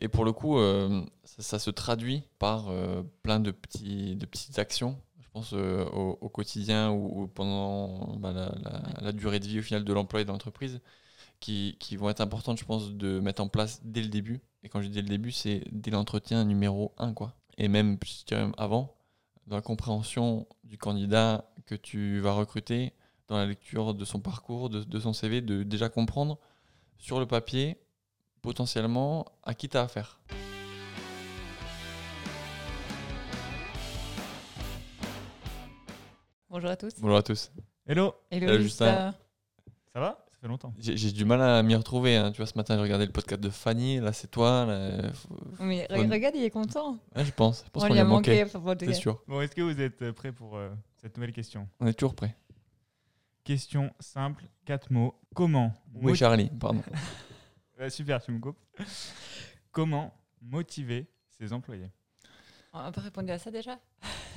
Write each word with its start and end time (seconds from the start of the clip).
Et 0.00 0.08
pour 0.08 0.24
le 0.24 0.32
coup, 0.32 0.58
euh, 0.58 1.04
ça, 1.24 1.42
ça 1.42 1.58
se 1.58 1.70
traduit 1.70 2.22
par 2.38 2.68
euh, 2.70 3.02
plein 3.22 3.40
de, 3.40 3.50
petits, 3.50 4.16
de 4.16 4.26
petites 4.26 4.58
actions, 4.58 4.98
je 5.20 5.28
pense, 5.32 5.52
euh, 5.52 5.84
au, 5.92 6.18
au 6.20 6.28
quotidien 6.28 6.90
ou, 6.90 7.22
ou 7.22 7.26
pendant 7.28 8.16
bah, 8.16 8.32
la, 8.32 8.46
la- 8.62 8.82
la 9.02 9.12
durée 9.12 9.40
de 9.40 9.46
vie 9.46 9.58
au 9.58 9.62
final 9.62 9.84
de 9.84 9.92
l'employé 9.92 10.24
de 10.24 10.30
l'entreprise, 10.30 10.80
qui, 11.40 11.76
qui 11.80 11.96
vont 11.96 12.10
être 12.10 12.20
importantes, 12.20 12.58
je 12.58 12.64
pense, 12.64 12.92
de 12.92 13.20
mettre 13.20 13.42
en 13.42 13.48
place 13.48 13.80
dès 13.84 14.02
le 14.02 14.08
début. 14.08 14.40
Et 14.62 14.68
quand 14.68 14.82
je 14.82 14.88
dis 14.88 14.94
dès 14.94 15.02
le 15.02 15.08
début, 15.08 15.32
c'est 15.32 15.64
dès 15.72 15.90
l'entretien 15.90 16.44
numéro 16.44 16.94
1, 16.98 17.14
quoi. 17.14 17.34
Et 17.58 17.68
même, 17.68 17.98
je 18.04 18.24
dirais 18.26 18.42
même 18.42 18.54
avant, 18.58 18.94
dans 19.46 19.56
la 19.56 19.62
compréhension 19.62 20.46
du 20.64 20.78
candidat 20.78 21.50
que 21.66 21.74
tu 21.74 22.20
vas 22.20 22.32
recruter, 22.32 22.92
dans 23.28 23.36
la 23.36 23.46
lecture 23.46 23.94
de 23.94 24.04
son 24.04 24.20
parcours, 24.20 24.70
de, 24.70 24.82
de 24.84 25.00
son 25.00 25.12
CV, 25.12 25.40
de 25.40 25.62
déjà 25.62 25.88
comprendre 25.88 26.38
sur 26.98 27.20
le 27.20 27.26
papier 27.26 27.78
potentiellement 28.42 29.26
à 29.42 29.54
qui 29.54 29.68
tu 29.68 29.76
as 29.76 29.82
affaire. 29.82 30.18
Bonjour 36.48 36.70
à 36.70 36.76
tous. 36.76 36.92
Bonjour 37.00 37.16
à 37.16 37.22
tous. 37.22 37.52
Hello, 37.86 38.14
Hello 38.30 38.58
Justin. 38.58 39.14
ça 39.92 40.00
va? 40.00 40.24
Ça 40.32 40.36
fait 40.40 40.48
longtemps. 40.48 40.72
J'ai 40.78 41.12
du 41.12 41.24
mal 41.24 41.40
à 41.42 41.62
m'y 41.62 41.74
retrouver. 41.74 42.16
hein. 42.16 42.32
Tu 42.32 42.38
vois, 42.38 42.46
ce 42.46 42.56
matin, 42.56 42.74
j'ai 42.76 42.82
regardé 42.82 43.06
le 43.06 43.12
podcast 43.12 43.40
de 43.40 43.50
Fanny. 43.50 44.00
Là, 44.00 44.12
c'est 44.12 44.28
toi. 44.30 44.64
là, 44.66 45.12
faut- 45.12 45.36
Mais 45.60 45.86
Faut- 45.90 45.96
regarde, 45.96 46.34
il 46.36 46.44
est 46.44 46.50
content. 46.50 46.98
Ouais, 47.14 47.24
je 47.24 47.30
pense. 47.32 47.62
Je 47.66 47.70
pense 47.70 47.84
On 47.84 47.86
lui 47.88 47.98
a 47.98 48.04
manqué. 48.04 48.44
manqué. 48.62 48.86
C'est 48.86 48.94
sûr. 48.94 49.22
Bon, 49.28 49.40
est-ce 49.40 49.54
que 49.54 49.60
vous 49.62 49.80
êtes 49.80 50.10
prêts 50.12 50.32
pour 50.32 50.56
euh, 50.56 50.70
cette 50.96 51.16
nouvelle 51.16 51.32
question? 51.32 51.68
On 51.78 51.86
est 51.86 51.92
toujours 51.94 52.14
prêt. 52.14 52.34
Question 53.44 53.92
simple, 54.00 54.44
quatre 54.64 54.90
mots. 54.92 55.14
Comment? 55.34 55.72
Oui, 55.94 56.14
Charlie, 56.16 56.50
pardon. 56.58 56.82
Ouais, 57.80 57.90
Super, 57.90 58.22
tu 58.22 58.30
me 58.32 58.38
coupes. 58.40 58.58
Comment 59.72 60.12
motiver 60.42 61.06
ses 61.38 61.52
employés 61.52 61.90
On 62.72 62.82
n'a 62.82 62.92
pas 62.92 63.00
répondu 63.00 63.30
à 63.30 63.38
ça 63.38 63.50
déjà 63.50 63.78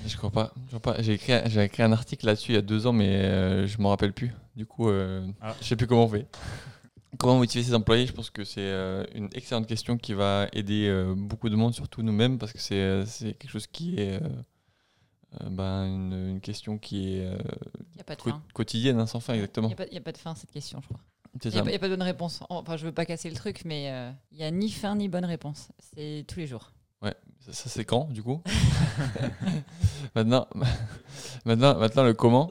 Je 0.06 0.16
crois 0.18 0.32
pas. 0.32 0.54
Je 0.72 0.78
crois 0.78 0.94
pas. 0.96 1.02
J'ai 1.02 1.14
écrit, 1.14 1.34
j'ai 1.48 1.64
écrit 1.64 1.84
un 1.84 1.92
article 1.92 2.26
là-dessus 2.26 2.54
il 2.54 2.56
y 2.56 2.58
a 2.58 2.62
deux 2.62 2.88
ans, 2.88 2.94
mais 2.94 3.10
euh, 3.26 3.68
je 3.68 3.80
m'en 3.82 3.90
rappelle 3.90 4.14
plus. 4.14 4.32
Du 4.56 4.66
coup, 4.66 4.90
euh, 4.90 5.28
Ah. 5.42 5.56
je 5.60 5.66
sais 5.66 5.76
plus 5.76 5.88
comment 5.88 6.06
on 6.06 6.10
fait. 6.10 6.28
Comment 7.20 7.38
motiver 7.38 7.64
ses 7.64 7.76
employés 7.76 8.08
Je 8.08 8.12
pense 8.12 8.32
que 8.32 8.44
c'est 8.44 8.60
euh, 8.62 9.06
une 9.14 9.30
excellente 9.34 9.68
question 9.68 9.98
qui 10.00 10.16
va 10.16 10.48
aider 10.52 10.88
euh, 10.88 11.14
beaucoup 11.16 11.48
de 11.48 11.56
monde, 11.56 11.76
surtout 11.76 12.02
nous-mêmes, 12.02 12.40
parce 12.40 12.52
que 12.52 12.58
c'est 12.60 13.06
c'est 13.06 13.36
quelque 13.36 13.52
chose 13.52 13.68
qui 13.68 14.00
est 14.00 14.20
euh, 14.20 14.28
euh, 15.42 15.50
ben, 15.52 15.86
une, 15.86 16.30
une 16.32 16.42
question 16.42 16.80
qui 16.80 17.18
est 17.18 17.28
euh, 17.28 17.38
Il 17.92 17.96
n'y 17.98 18.02
a 18.02 18.04
pas 18.04 18.16
de 18.16 18.22
co- 18.22 18.32
fin. 18.32 18.42
quotidienne, 18.56 19.00
hein, 19.00 19.06
sans 19.06 19.20
fin, 19.20 19.34
Il 19.36 19.38
exactement. 19.42 19.68
n'y 19.68 19.76
a, 19.76 20.00
a 20.00 20.02
pas 20.02 20.12
de 20.12 20.18
fin 20.18 20.32
à 20.32 20.36
cette 20.36 20.50
question, 20.50 20.82
je 20.82 20.88
crois. 20.88 21.00
Il 21.44 21.50
n'y 21.52 21.58
a, 21.58 21.80
pas 21.80 21.88
de 21.88 21.96
bonne 21.96 22.04
réponse. 22.04 22.42
Enfin, 22.50 22.78
je 22.78 22.86
veux 22.86 22.92
pas 22.92 23.06
casser 23.06 23.30
le 23.30 23.36
truc, 23.36 23.64
mais 23.66 23.90
euh, 23.92 24.12
il 24.32 24.38
n'y 24.38 24.44
a 24.44 24.52
ni 24.52 24.70
fin 24.70 24.96
ni 24.96 25.08
bonne 25.08 25.26
réponse. 25.26 25.70
C'est 25.80 26.26
tous 26.28 26.40
les 26.40 26.48
jours. 26.48 26.72
Ça, 27.46 27.52
ça, 27.52 27.70
c'est 27.70 27.84
quand, 27.84 28.06
du 28.06 28.24
coup? 28.24 28.42
Maintenant, 30.16 30.48
maintenant, 31.46 31.78
maintenant, 31.78 32.04
le 32.04 32.14
comment? 32.14 32.50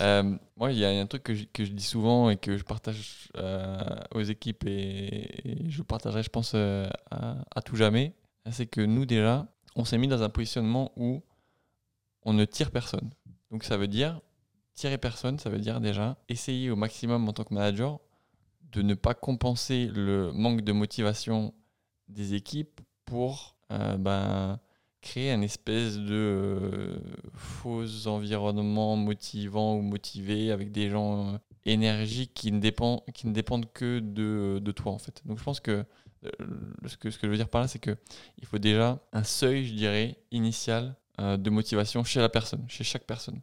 Euh, 0.00 0.36
moi, 0.56 0.72
il 0.72 0.78
y 0.78 0.84
a 0.84 0.88
un 0.88 1.06
truc 1.06 1.22
que 1.22 1.34
je, 1.34 1.44
que 1.44 1.64
je 1.64 1.70
dis 1.70 1.84
souvent 1.84 2.28
et 2.28 2.36
que 2.36 2.56
je 2.56 2.64
partage 2.64 3.28
euh, 3.36 3.78
aux 4.12 4.22
équipes 4.22 4.64
et, 4.66 5.48
et 5.48 5.70
je 5.70 5.82
partagerai, 5.82 6.24
je 6.24 6.28
pense, 6.28 6.52
euh, 6.56 6.88
à, 7.12 7.36
à 7.54 7.62
tout 7.62 7.76
jamais. 7.76 8.14
C'est 8.50 8.66
que 8.66 8.80
nous, 8.80 9.06
déjà, 9.06 9.46
on 9.76 9.84
s'est 9.84 9.98
mis 9.98 10.08
dans 10.08 10.22
un 10.22 10.28
positionnement 10.28 10.90
où 10.96 11.22
on 12.24 12.32
ne 12.32 12.44
tire 12.44 12.72
personne. 12.72 13.10
Donc, 13.52 13.62
ça 13.62 13.76
veut 13.76 13.88
dire, 13.88 14.20
tirer 14.74 14.98
personne, 14.98 15.38
ça 15.38 15.50
veut 15.50 15.60
dire 15.60 15.80
déjà 15.80 16.16
essayer 16.28 16.70
au 16.70 16.76
maximum 16.76 17.28
en 17.28 17.32
tant 17.32 17.44
que 17.44 17.54
manager 17.54 18.00
de 18.76 18.82
ne 18.82 18.92
pas 18.92 19.14
compenser 19.14 19.86
le 19.86 20.32
manque 20.32 20.60
de 20.60 20.72
motivation 20.72 21.54
des 22.08 22.34
équipes 22.34 22.82
pour 23.06 23.56
euh, 23.72 23.96
ben, 23.96 24.60
créer 25.00 25.32
un 25.32 25.40
espèce 25.40 25.96
de 25.96 26.12
euh, 26.12 26.98
faux 27.32 28.06
environnement 28.06 28.96
motivant 28.96 29.76
ou 29.76 29.80
motivé 29.80 30.52
avec 30.52 30.72
des 30.72 30.90
gens 30.90 31.32
euh, 31.32 31.38
énergiques 31.64 32.34
qui 32.34 32.52
ne 32.52 32.60
dépendent, 32.60 33.02
qui 33.14 33.26
ne 33.26 33.32
dépendent 33.32 33.72
que 33.72 34.00
de, 34.00 34.58
de 34.62 34.72
toi 34.72 34.92
en 34.92 34.98
fait. 34.98 35.22
Donc 35.24 35.38
je 35.38 35.44
pense 35.44 35.60
que 35.60 35.86
ce 36.84 36.96
que 36.98 37.10
ce 37.10 37.18
que 37.18 37.26
je 37.26 37.30
veux 37.30 37.36
dire 37.36 37.48
par 37.48 37.62
là, 37.62 37.68
c'est 37.68 37.78
que 37.78 37.96
il 38.36 38.46
faut 38.46 38.58
déjà 38.58 39.00
un 39.12 39.24
seuil, 39.24 39.64
je 39.64 39.72
dirais, 39.72 40.18
initial 40.32 40.96
de 41.18 41.50
motivation 41.50 42.04
chez 42.04 42.20
la 42.20 42.28
personne, 42.28 42.64
chez 42.68 42.84
chaque 42.84 43.04
personne. 43.04 43.40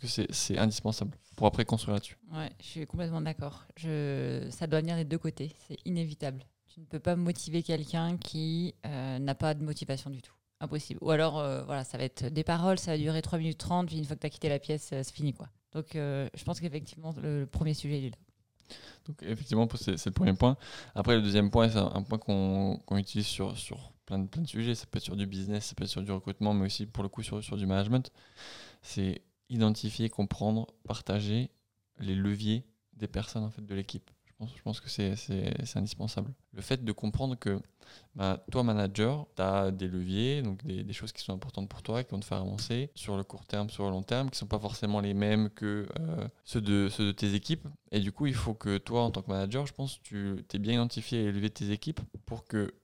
Pense 0.00 0.10
que 0.14 0.32
c'est- 0.32 0.58
indispensable 0.58 1.16
pour 1.36 1.46
après 1.46 1.64
construire 1.64 1.94
là-dessus. 1.94 2.16
Ouais, 2.32 2.50
je 2.60 2.66
suis 2.66 2.86
complètement 2.86 3.20
d'accord. 3.20 3.64
Je... 3.76 4.46
Ça 4.50 4.66
doit 4.66 4.80
venir 4.80 4.96
des 4.96 5.04
deux 5.04 5.18
côtés. 5.18 5.54
C'est 5.68 5.76
inévitable. 5.84 6.44
Tu 6.66 6.80
ne 6.80 6.86
peux 6.86 6.98
pas 6.98 7.16
motiver 7.16 7.62
quelqu'un 7.62 8.16
qui 8.16 8.74
euh, 8.86 9.18
n'a 9.18 9.34
pas 9.34 9.54
de 9.54 9.62
motivation 9.62 10.08
du 10.10 10.22
tout. 10.22 10.32
Impossible. 10.60 10.98
Ou 11.02 11.10
alors, 11.10 11.38
euh, 11.38 11.62
voilà, 11.64 11.84
ça 11.84 11.98
va 11.98 12.04
être 12.04 12.26
des 12.26 12.44
paroles, 12.44 12.78
ça 12.78 12.92
va 12.92 12.98
durer 12.98 13.20
3 13.20 13.38
minutes 13.38 13.58
30, 13.58 13.88
puis 13.88 13.98
une 13.98 14.04
fois 14.04 14.16
que 14.16 14.20
tu 14.20 14.26
as 14.26 14.30
quitté 14.30 14.48
la 14.48 14.58
pièce, 14.58 14.90
euh, 14.92 15.02
c'est 15.02 15.12
fini. 15.12 15.34
quoi. 15.34 15.48
Donc, 15.72 15.96
euh, 15.96 16.28
je 16.34 16.44
pense 16.44 16.60
qu'effectivement, 16.60 17.14
le, 17.20 17.40
le 17.40 17.46
premier 17.46 17.74
sujet, 17.74 17.98
il 17.98 18.04
est 18.06 18.10
là. 18.10 18.16
Donc 19.06 19.22
effectivement, 19.22 19.68
c'est 19.74 20.06
le 20.06 20.12
premier 20.12 20.34
point. 20.34 20.56
Après, 20.94 21.16
le 21.16 21.22
deuxième 21.22 21.50
point, 21.50 21.68
c'est 21.68 21.78
un, 21.78 22.02
point 22.02 22.18
qu'on 22.18 22.96
utilise 22.96 23.26
sur, 23.26 23.56
sur 23.58 23.92
plein, 24.06 24.18
de, 24.20 24.26
plein 24.28 24.42
de 24.42 24.46
sujets. 24.46 24.74
Ça 24.74 24.86
peut 24.86 24.98
être 24.98 25.04
sur 25.04 25.16
du 25.16 25.26
business, 25.26 25.66
ça 25.66 25.74
peut 25.74 25.84
être 25.84 25.90
sur 25.90 26.02
du 26.02 26.12
recrutement, 26.12 26.54
mais 26.54 26.66
aussi 26.66 26.86
pour 26.86 27.02
le 27.02 27.08
coup 27.08 27.22
sur, 27.22 27.42
sur 27.42 27.56
du 27.56 27.66
management. 27.66 28.10
C'est 28.82 29.22
identifier, 29.52 30.08
comprendre, 30.08 30.66
partager 30.84 31.50
les 32.00 32.14
leviers 32.14 32.64
des 32.94 33.08
personnes 33.08 33.44
en 33.44 33.50
fait, 33.50 33.64
de 33.64 33.74
l'équipe. 33.74 34.10
Je 34.56 34.62
pense, 34.62 34.80
que 34.80 34.88
c'est 34.88 35.76
indispensable. 35.76 36.32
Le 36.52 36.62
fait 36.62 36.84
de 36.84 36.90
comprendre 36.92 37.36
que 37.36 37.60
bah, 38.16 38.44
toi, 38.50 38.64
manager, 38.64 39.26
tu 39.36 39.42
as 39.42 39.70
des 39.70 39.86
leviers, 39.86 40.42
donc 40.42 40.64
des, 40.66 40.92
choses 40.92 41.12
qui 41.12 41.22
sont 41.22 41.32
importantes 41.32 41.68
pour 41.68 41.82
toi, 41.82 42.02
qui 42.02 42.10
vont 42.10 42.18
te 42.18 42.24
faire 42.24 42.38
avancer 42.38 42.90
sur 42.96 43.16
le 43.16 43.22
court 43.22 43.46
terme, 43.46 43.70
sur 43.70 43.84
le 43.84 43.90
long 43.90 44.02
terme, 44.02 44.30
qui 44.30 44.34
ne 44.34 44.38
sont 44.38 44.46
pas 44.46 44.58
forcément 44.58 45.00
les 45.00 45.14
mêmes 45.14 45.48
que 45.50 45.86
euh, 46.00 46.28
ceux, 46.44 46.60
de, 46.60 47.12
tes 47.12 47.34
équipes. 47.34 47.68
Et 47.92 48.00
du 48.00 48.10
coup, 48.10 48.26
il 48.26 48.34
faut 48.34 48.54
que 48.54 48.78
toi, 48.78 49.02
en 49.02 49.12
tant 49.12 49.22
que 49.22 49.30
manager, 49.30 49.66
je 49.66 49.74
pense, 49.74 50.00
tu 50.02 50.44
aies 50.52 50.58
bien 50.58 50.74
identifié 50.74 51.30
leviers 51.30 51.48
de 51.48 51.54
tes 51.54 51.70
équipes 51.70 52.00
pour 52.26 52.44
que, 52.44 52.74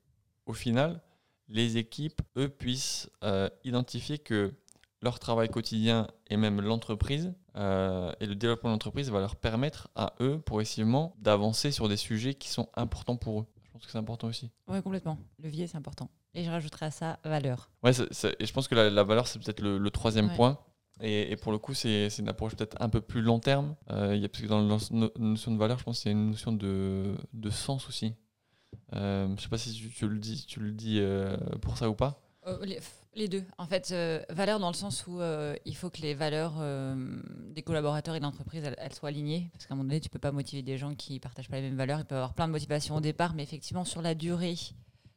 au 0.46 0.52
final, 0.52 1.02
les 1.48 1.76
équipes, 1.76 2.22
eux, 2.36 2.48
puissent 2.48 3.10
euh, 3.24 3.48
identifier 3.64 4.18
que 4.18 4.54
leur 5.02 5.18
travail 5.18 5.48
quotidien 5.48 6.08
et 6.28 6.36
même 6.36 6.60
l'entreprise 6.60 7.32
euh, 7.56 8.12
et 8.20 8.26
le 8.26 8.34
développement 8.34 8.70
de 8.70 8.74
l'entreprise 8.74 9.10
va 9.10 9.20
leur 9.20 9.36
permettre 9.36 9.88
à 9.94 10.14
eux, 10.20 10.40
progressivement, 10.40 11.14
d'avancer 11.18 11.70
sur 11.70 11.88
des 11.88 11.96
sujets 11.96 12.34
qui 12.34 12.48
sont 12.48 12.68
importants 12.74 13.16
pour 13.16 13.40
eux. 13.40 13.46
Je 13.64 13.70
pense 13.70 13.86
que 13.86 13.92
c'est 13.92 13.98
important 13.98 14.26
aussi. 14.28 14.50
Oui, 14.66 14.82
complètement. 14.82 15.18
Levier, 15.42 15.66
c'est 15.68 15.76
important. 15.76 16.10
Et 16.34 16.42
je 16.44 16.50
rajouterai 16.50 16.86
à 16.86 16.90
ça 16.90 17.18
valeur. 17.24 17.70
C'est- 18.10 18.36
et 18.40 18.46
je 18.46 18.52
pense 18.52 18.66
que 18.68 18.74
la, 18.74 18.90
la 18.90 19.04
valeur, 19.04 19.26
c'est 19.28 19.38
peut-être 19.38 19.60
le, 19.60 19.78
le 19.78 19.90
troisième 19.90 20.28
Ouais. 20.28 20.36
point. 20.36 20.58
Et, 21.00 21.30
et 21.30 21.36
pour 21.36 21.52
le 21.52 21.58
coup, 21.58 21.74
c'est 21.74 22.08
une 22.18 22.28
approche 22.28 22.56
peut-être 22.56 22.76
un 22.80 22.88
peu 22.88 23.00
plus 23.00 23.22
long 23.22 23.38
terme. 23.38 23.76
Euh, 23.90 24.16
y 24.16 24.24
a, 24.24 24.28
parce 24.28 24.42
que 24.42 24.48
dans 24.48 24.60
la 24.60 24.78
no- 24.90 25.10
notion 25.16 25.52
de 25.52 25.56
valeur, 25.58 25.78
je 25.78 25.84
pense 25.84 26.00
qu'il 26.00 26.10
y 26.10 26.14
a 26.14 26.18
une 26.18 26.30
notion 26.30 26.50
de, 26.52 27.14
de 27.32 27.50
sens 27.50 27.88
aussi. 27.88 28.14
Euh, 28.94 29.28
je 29.36 29.42
sais 29.42 29.48
pas 29.48 29.58
si 29.58 29.72
tu, 29.72 29.90
tu 29.90 30.08
le 30.08 30.18
dis, 30.18 30.44
tu 30.46 30.60
le 30.60 30.72
dis 30.72 30.98
euh, 31.00 31.36
pour 31.62 31.76
ça 31.76 31.88
ou 31.88 31.94
pas. 31.94 32.20
Les, 32.62 32.80
les 33.18 33.28
deux. 33.28 33.44
En 33.58 33.66
fait, 33.66 33.90
euh, 33.92 34.22
valeur 34.30 34.58
dans 34.58 34.68
le 34.68 34.74
sens 34.74 35.06
où 35.06 35.20
euh, 35.20 35.54
il 35.64 35.76
faut 35.76 35.90
que 35.90 36.00
les 36.00 36.14
valeurs 36.14 36.54
euh, 36.58 37.20
des 37.50 37.62
collaborateurs 37.62 38.14
et 38.14 38.18
de 38.18 38.24
l'entreprise, 38.24 38.64
elles, 38.64 38.76
elles 38.78 38.94
soient 38.94 39.10
alignées. 39.10 39.50
Parce 39.52 39.66
qu'à 39.66 39.74
un 39.74 39.76
moment 39.76 39.88
donné, 39.88 40.00
tu 40.00 40.08
peux 40.08 40.18
pas 40.18 40.32
motiver 40.32 40.62
des 40.62 40.78
gens 40.78 40.94
qui 40.94 41.20
partagent 41.20 41.48
pas 41.48 41.56
les 41.56 41.62
mêmes 41.62 41.76
valeurs. 41.76 42.00
Ils 42.00 42.06
peuvent 42.06 42.18
avoir 42.18 42.34
plein 42.34 42.46
de 42.46 42.52
motivations 42.52 42.96
au 42.96 43.00
départ, 43.00 43.34
mais 43.34 43.42
effectivement, 43.42 43.84
sur 43.84 44.00
la 44.00 44.14
durée, 44.14 44.56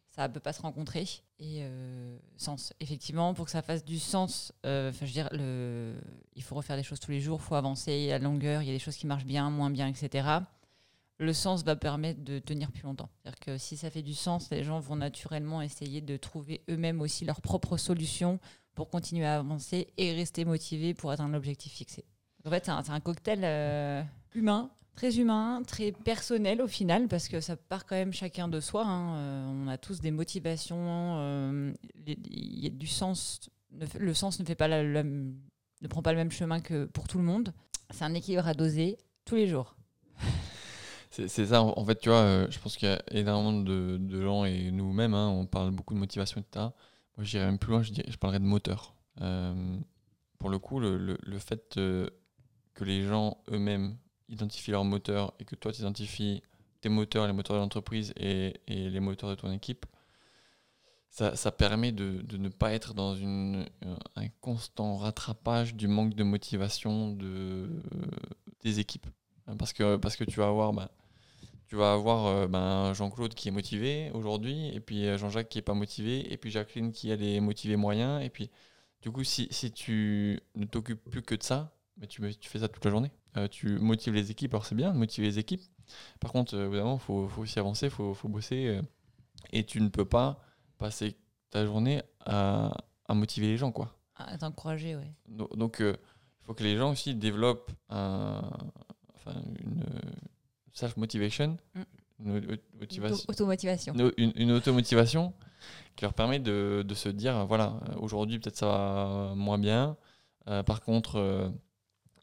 ça 0.09 0.27
peut 0.27 0.39
pas 0.39 0.53
se 0.53 0.61
rencontrer. 0.61 1.07
Et 1.39 1.59
euh, 1.61 2.17
sens. 2.35 2.73
Effectivement, 2.79 3.33
pour 3.33 3.45
que 3.45 3.51
ça 3.51 3.61
fasse 3.61 3.85
du 3.85 3.99
sens, 3.99 4.51
je 4.63 4.91
veux 4.99 5.07
dire, 5.07 5.29
il 6.35 6.43
faut 6.43 6.55
refaire 6.55 6.75
des 6.75 6.83
choses 6.83 6.99
tous 6.99 7.11
les 7.11 7.21
jours, 7.21 7.39
il 7.41 7.47
faut 7.47 7.55
avancer 7.55 8.11
à 8.11 8.19
longueur. 8.19 8.61
Il 8.61 8.67
y 8.67 8.71
a 8.71 8.73
des 8.73 8.79
choses 8.79 8.97
qui 8.97 9.07
marchent 9.07 9.25
bien, 9.25 9.49
moins 9.49 9.69
bien, 9.69 9.87
etc. 9.87 10.27
Le 11.21 11.33
sens 11.33 11.63
va 11.63 11.75
permettre 11.75 12.23
de 12.23 12.39
tenir 12.39 12.71
plus 12.71 12.81
longtemps. 12.81 13.09
C'est-à-dire 13.21 13.39
que 13.39 13.57
si 13.59 13.77
ça 13.77 13.91
fait 13.91 14.01
du 14.01 14.15
sens, 14.15 14.49
les 14.49 14.63
gens 14.63 14.79
vont 14.79 14.95
naturellement 14.95 15.61
essayer 15.61 16.01
de 16.01 16.17
trouver 16.17 16.63
eux-mêmes 16.67 16.99
aussi 16.99 17.25
leurs 17.25 17.41
propres 17.41 17.77
solutions 17.77 18.39
pour 18.73 18.89
continuer 18.89 19.25
à 19.27 19.37
avancer 19.37 19.93
et 19.97 20.13
rester 20.13 20.45
motivés 20.45 20.95
pour 20.95 21.11
atteindre 21.11 21.33
l'objectif 21.33 21.73
fixé. 21.73 22.05
En 22.43 22.49
fait, 22.49 22.65
c'est 22.65 22.71
un, 22.71 22.99
cocktail 22.99 23.41
euh, 23.43 24.01
humain, 24.33 24.71
très 24.95 25.19
humain, 25.19 25.61
très 25.67 25.91
personnel 25.91 26.59
au 26.59 26.67
final, 26.67 27.07
parce 27.07 27.27
que 27.27 27.39
ça 27.39 27.55
part 27.55 27.85
quand 27.85 27.95
même 27.95 28.13
chacun 28.13 28.47
de 28.47 28.59
soi. 28.59 28.83
hein. 28.83 29.15
Euh, 29.17 29.45
on 29.47 29.67
a 29.67 29.77
tous 29.77 30.01
des 30.01 30.09
motivations, 30.09 31.17
euh, 31.19 31.71
il 32.07 32.63
y 32.63 32.65
a 32.65 32.71
du 32.71 32.87
sens. 32.87 33.51
Le 33.99 34.15
sens 34.15 34.39
ne 34.39 34.45
fait 34.45 34.55
pas 34.55 34.67
ne 34.67 35.87
prend 35.87 36.01
pas 36.01 36.13
le 36.13 36.17
même 36.17 36.31
chemin 36.31 36.61
que 36.61 36.85
pour 36.85 37.07
tout 37.07 37.19
le 37.19 37.23
monde. 37.23 37.53
C'est 37.91 38.05
un 38.05 38.15
équilibre 38.15 38.47
à 38.47 38.55
doser 38.55 38.97
tous 39.23 39.35
les 39.35 39.47
jours. 39.47 39.75
C'est 41.11 41.27
ça, 41.45 41.61
en 41.61 41.85
fait, 41.85 41.99
tu 41.99 42.07
vois, 42.09 42.19
euh, 42.19 42.47
je 42.49 42.57
pense 42.59 42.77
qu'il 42.77 42.87
y 42.87 42.91
a 42.91 43.01
énormément 43.11 43.51
de, 43.61 44.21
gens 44.21 44.45
et 44.45 44.71
nous-mêmes, 44.71 45.13
hein, 45.13 45.27
on 45.27 45.45
parle 45.45 45.71
beaucoup 45.71 45.93
de 45.93 45.99
motivation, 45.99 46.39
etc. 46.39 46.73
Moi, 47.17 47.25
j'irais 47.25 47.45
même 47.45 47.59
plus 47.59 47.71
loin, 47.71 47.81
je, 47.83 47.91
dirais- 47.91 48.09
je 48.09 48.15
parlerais 48.17 48.39
de 48.39 48.45
moteur. 48.45 48.95
Euh, 49.19 49.77
pour 50.39 50.49
le 50.49 50.57
coup, 50.59 50.79
le, 50.79 50.97
le- 50.97 51.17
le 51.21 51.39
fait 51.39 51.77
euh, 51.77 52.09
que 52.75 52.85
les 52.85 53.03
gens 53.03 53.37
eux-mêmes 53.51 53.97
identifient 54.29 54.71
leur 54.71 54.85
moteur 54.85 55.33
et 55.39 55.45
que 55.45 55.55
toi, 55.55 55.73
tu 55.73 55.81
identifies 55.81 56.43
tes 56.81 56.89
moteurs, 56.89 57.27
les 57.27 57.33
moteurs 57.33 57.57
de 57.57 57.61
l'entreprise 57.61 58.13
et, 58.17 58.55
et 58.67 58.89
les 58.89 58.99
moteurs 59.01 59.29
de 59.31 59.35
ton 59.35 59.51
équipe, 59.51 59.85
ça, 61.09 61.35
ça 61.35 61.51
permet 61.51 61.91
de, 61.91 62.21
de 62.21 62.37
ne 62.37 62.49
pas 62.49 62.71
être 62.73 62.93
dans 62.93 63.15
une, 63.15 63.65
un 64.15 64.27
constant 64.39 64.95
rattrapage 64.97 65.75
du 65.75 65.87
manque 65.87 66.13
de 66.15 66.23
motivation 66.23 67.11
de, 67.11 67.69
des 68.61 68.79
équipes. 68.79 69.07
Parce 69.57 69.73
que, 69.73 69.97
parce 69.97 70.15
que 70.15 70.23
tu 70.23 70.39
vas 70.39 70.47
avoir, 70.47 70.71
bah, 70.71 70.89
tu 71.71 71.77
vas 71.77 71.93
avoir 71.93 72.25
euh, 72.25 72.47
ben, 72.47 72.93
Jean-Claude 72.93 73.33
qui 73.33 73.47
est 73.47 73.51
motivé 73.51 74.11
aujourd'hui, 74.13 74.75
et 74.75 74.81
puis 74.81 75.07
euh, 75.07 75.17
Jean-Jacques 75.17 75.47
qui 75.47 75.57
est 75.57 75.61
pas 75.61 75.73
motivé, 75.73 76.29
et 76.33 76.35
puis 76.35 76.51
Jacqueline 76.51 76.91
qui 76.91 77.13
a 77.13 77.15
les 77.15 77.39
motivés 77.39 77.77
moyens. 77.77 78.21
Et 78.21 78.29
puis, 78.29 78.51
du 79.01 79.09
coup, 79.09 79.23
si, 79.23 79.47
si 79.51 79.71
tu 79.71 80.41
ne 80.55 80.65
t'occupes 80.65 81.01
plus 81.09 81.21
que 81.21 81.33
de 81.33 81.41
ça, 81.41 81.73
mais 81.95 82.07
tu, 82.07 82.21
tu 82.35 82.49
fais 82.49 82.59
ça 82.59 82.67
toute 82.67 82.83
la 82.83 82.91
journée. 82.91 83.09
Euh, 83.37 83.47
tu 83.47 83.79
motives 83.79 84.13
les 84.13 84.31
équipes, 84.31 84.53
alors 84.53 84.65
c'est 84.65 84.75
bien 84.75 84.91
de 84.91 84.97
motiver 84.97 85.27
les 85.27 85.39
équipes. 85.39 85.61
Par 86.19 86.33
contre, 86.33 86.55
évidemment, 86.59 86.95
il 86.95 86.99
faut, 86.99 87.29
faut, 87.29 87.43
aussi 87.43 87.57
avancer, 87.57 87.85
il 87.85 87.89
faut, 87.89 88.13
faut, 88.13 88.27
bosser. 88.27 88.81
et 89.53 89.65
tu 89.65 89.79
ne 89.79 89.87
peux 89.87 90.03
pas 90.03 90.43
passer 90.77 91.15
ta 91.51 91.65
journée 91.65 92.01
à, 92.25 92.73
à 93.07 93.13
motiver 93.13 93.47
les 93.47 93.55
gens. 93.55 93.71
quoi. 93.71 93.97
À 94.17 94.37
t'encourager, 94.37 94.97
oui. 94.97 95.05
Donc, 95.55 95.77
il 95.79 95.95
faut 96.41 96.53
que 96.53 96.63
les 96.63 96.75
gens 96.75 96.91
aussi 96.91 97.15
développent 97.15 97.71
un, 97.87 98.41
enfin, 99.15 99.41
une 99.57 99.85
self 100.73 100.97
motivation, 100.97 101.57
mm. 101.75 102.31
automotivation, 103.27 103.93
une, 104.17 104.31
une 104.35 104.51
automotivation 104.51 105.33
qui 105.95 106.05
leur 106.05 106.13
permet 106.13 106.39
de, 106.39 106.83
de 106.87 106.93
se 106.93 107.09
dire 107.09 107.45
voilà 107.45 107.79
aujourd'hui 107.97 108.39
peut-être 108.39 108.57
ça 108.57 108.67
va 108.67 109.33
moins 109.35 109.57
bien, 109.57 109.97
euh, 110.47 110.63
par 110.63 110.81
contre 110.81 111.19
euh, 111.19 111.49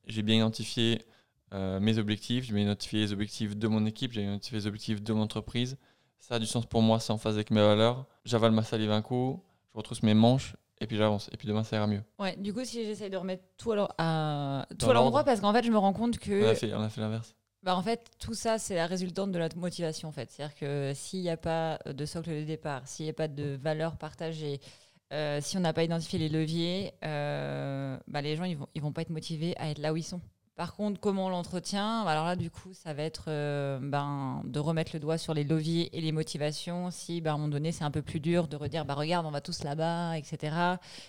j'ai 0.06 0.23
bien 0.23 0.37
identifié 0.37 1.03
euh, 1.55 1.81
mes 1.81 1.99
objectifs, 1.99 2.45
j'ai 2.45 2.55
bien 2.55 2.65
identifié 2.65 3.00
les 3.00 3.12
objectifs 3.12 3.56
de 3.56 3.69
mon 3.69 3.87
équipe, 3.87 4.12
j'ai 4.12 4.23
bien 4.23 4.31
identifié 4.31 4.59
les 4.59 4.67
objectifs 4.67 5.03
de 5.03 5.12
mon 5.12 5.23
entreprise, 5.23 5.77
ça 6.19 6.37
a 6.37 6.39
du 6.39 6.47
sens 6.47 6.67
pour 6.67 6.83
moi, 6.83 7.01
c'est 7.01 7.12
en 7.12 7.19
phase 7.19 7.35
avec 7.35 7.51
mes 7.51 7.61
valeurs, 7.61 8.06
j'avale 8.25 8.53
ma 8.53 8.62
salive 8.62 8.91
un 8.91 9.03
coup, 9.03 9.43
je 9.73 9.79
retrousse 9.79 10.03
mes 10.03 10.15
manches 10.15 10.56
et 10.81 10.87
puis 10.87 10.97
j'avance. 10.97 11.29
Et 11.33 11.37
puis 11.37 11.49
demain, 11.49 11.65
ça 11.65 11.77
ira 11.77 11.87
mieux. 11.87 12.03
Ouais, 12.19 12.37
du 12.37 12.53
coup, 12.53 12.65
si 12.65 12.85
j'essaye 12.85 13.11
de 13.11 13.17
remettre 13.17 13.43
tout 13.56 13.73
à, 13.73 13.89
à, 13.99 14.67
tout 14.79 14.89
à 14.91 14.93
l'endroit, 14.93 15.25
parce 15.25 15.41
qu'en 15.41 15.53
fait, 15.53 15.65
je 15.65 15.71
me 15.71 15.79
rends 15.79 15.93
compte 15.93 16.19
que. 16.19 16.44
On 16.44 16.49
a 16.49 16.55
fait, 16.55 16.75
on 16.75 16.81
a 16.81 16.89
fait 16.89 17.01
l'inverse. 17.01 17.35
Bah 17.62 17.75
en 17.76 17.82
fait, 17.82 18.08
tout 18.20 18.34
ça, 18.34 18.58
c'est 18.58 18.76
la 18.76 18.87
résultante 18.87 19.32
de 19.32 19.38
la 19.38 19.49
motivation. 19.56 20.08
En 20.08 20.12
fait. 20.12 20.31
C'est-à-dire 20.31 20.56
que 20.56 20.93
s'il 20.94 21.20
n'y 21.22 21.31
a 21.31 21.37
pas 21.37 21.78
de 21.87 22.05
socle 22.05 22.31
de 22.31 22.44
départ, 22.44 22.87
s'il 22.87 23.05
n'y 23.05 23.10
a 23.10 23.14
pas 23.14 23.28
de 23.28 23.58
valeur 23.60 23.96
partagée, 23.96 24.60
euh, 25.12 25.40
si 25.40 25.56
on 25.56 25.60
n'a 25.60 25.72
pas 25.72 25.84
identifié 25.84 26.19
les 26.19 26.28
leviers, 26.28 26.93
euh, 27.05 27.99
bah 28.08 28.20
les 28.20 28.37
gens 28.37 28.44
ils 28.44 28.58
vont, 28.82 28.93
pas 28.93 29.02
être 29.02 29.10
motivés 29.10 29.55
à 29.58 29.70
être 29.70 29.78
là 29.78 29.93
où 29.93 29.96
ils 29.96 30.02
sont. 30.02 30.20
Par 30.55 30.75
contre, 30.75 31.00
comment 31.00 31.26
on 31.26 31.28
l'entretient 31.28 32.02
Alors 32.02 32.25
là, 32.25 32.34
du 32.34 32.50
coup, 32.50 32.75
ça 32.75 32.93
va 32.93 33.05
être 33.05 33.26
euh, 33.28 33.78
ben, 33.81 34.43
de 34.44 34.58
remettre 34.58 34.90
le 34.93 34.99
doigt 34.99 35.16
sur 35.16 35.32
les 35.32 35.44
leviers 35.44 35.96
et 35.96 36.00
les 36.00 36.10
motivations. 36.10 36.90
Si, 36.90 37.20
ben, 37.20 37.31
à 37.31 37.34
un 37.34 37.37
moment 37.37 37.49
donné, 37.49 37.70
c'est 37.70 37.84
un 37.84 37.93
peu 37.93 38.02
plus 38.02 38.19
dur 38.19 38.49
de 38.49 38.56
redire, 38.56 38.84
bah, 38.84 38.94
regarde, 38.94 39.25
on 39.25 39.31
va 39.31 39.40
tous 39.40 39.62
là-bas, 39.62 40.19
etc. 40.19 40.56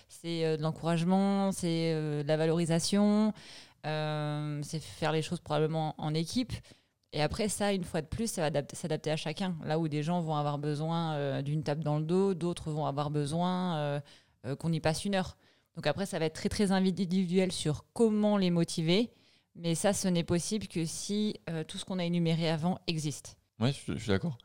C'est 0.08 0.56
de 0.56 0.62
l'encouragement, 0.62 1.50
c'est 1.52 1.92
de 1.92 2.26
la 2.26 2.36
valorisation. 2.36 3.34
Euh, 3.86 4.60
c'est 4.62 4.80
faire 4.80 5.12
les 5.12 5.22
choses 5.22 5.40
probablement 5.40 5.94
en 5.98 6.14
équipe. 6.14 6.52
Et 7.12 7.22
après, 7.22 7.48
ça, 7.48 7.72
une 7.72 7.84
fois 7.84 8.02
de 8.02 8.06
plus, 8.06 8.30
ça 8.30 8.48
va 8.48 8.62
s'adapter 8.72 9.10
à 9.10 9.16
chacun. 9.16 9.56
Là 9.64 9.78
où 9.78 9.88
des 9.88 10.02
gens 10.02 10.20
vont 10.20 10.36
avoir 10.36 10.58
besoin 10.58 11.14
euh, 11.14 11.42
d'une 11.42 11.62
tape 11.62 11.80
dans 11.80 11.98
le 11.98 12.04
dos, 12.04 12.34
d'autres 12.34 12.70
vont 12.70 12.86
avoir 12.86 13.10
besoin 13.10 13.76
euh, 14.46 14.56
qu'on 14.56 14.72
y 14.72 14.80
passe 14.80 15.04
une 15.04 15.16
heure. 15.16 15.36
Donc 15.74 15.86
après, 15.86 16.06
ça 16.06 16.18
va 16.18 16.26
être 16.26 16.34
très, 16.34 16.48
très 16.48 16.72
individuel 16.72 17.52
sur 17.52 17.84
comment 17.92 18.36
les 18.36 18.50
motiver. 18.50 19.10
Mais 19.56 19.74
ça, 19.74 19.92
ce 19.92 20.06
n'est 20.08 20.24
possible 20.24 20.68
que 20.68 20.84
si 20.84 21.40
tout 21.66 21.76
ce 21.76 21.84
qu'on 21.84 21.98
a 21.98 22.04
énuméré 22.04 22.48
avant 22.48 22.78
existe. 22.86 23.36
Oui, 23.58 23.72
je, 23.86 23.98
suis 23.98 24.08
d'accord. 24.08 24.38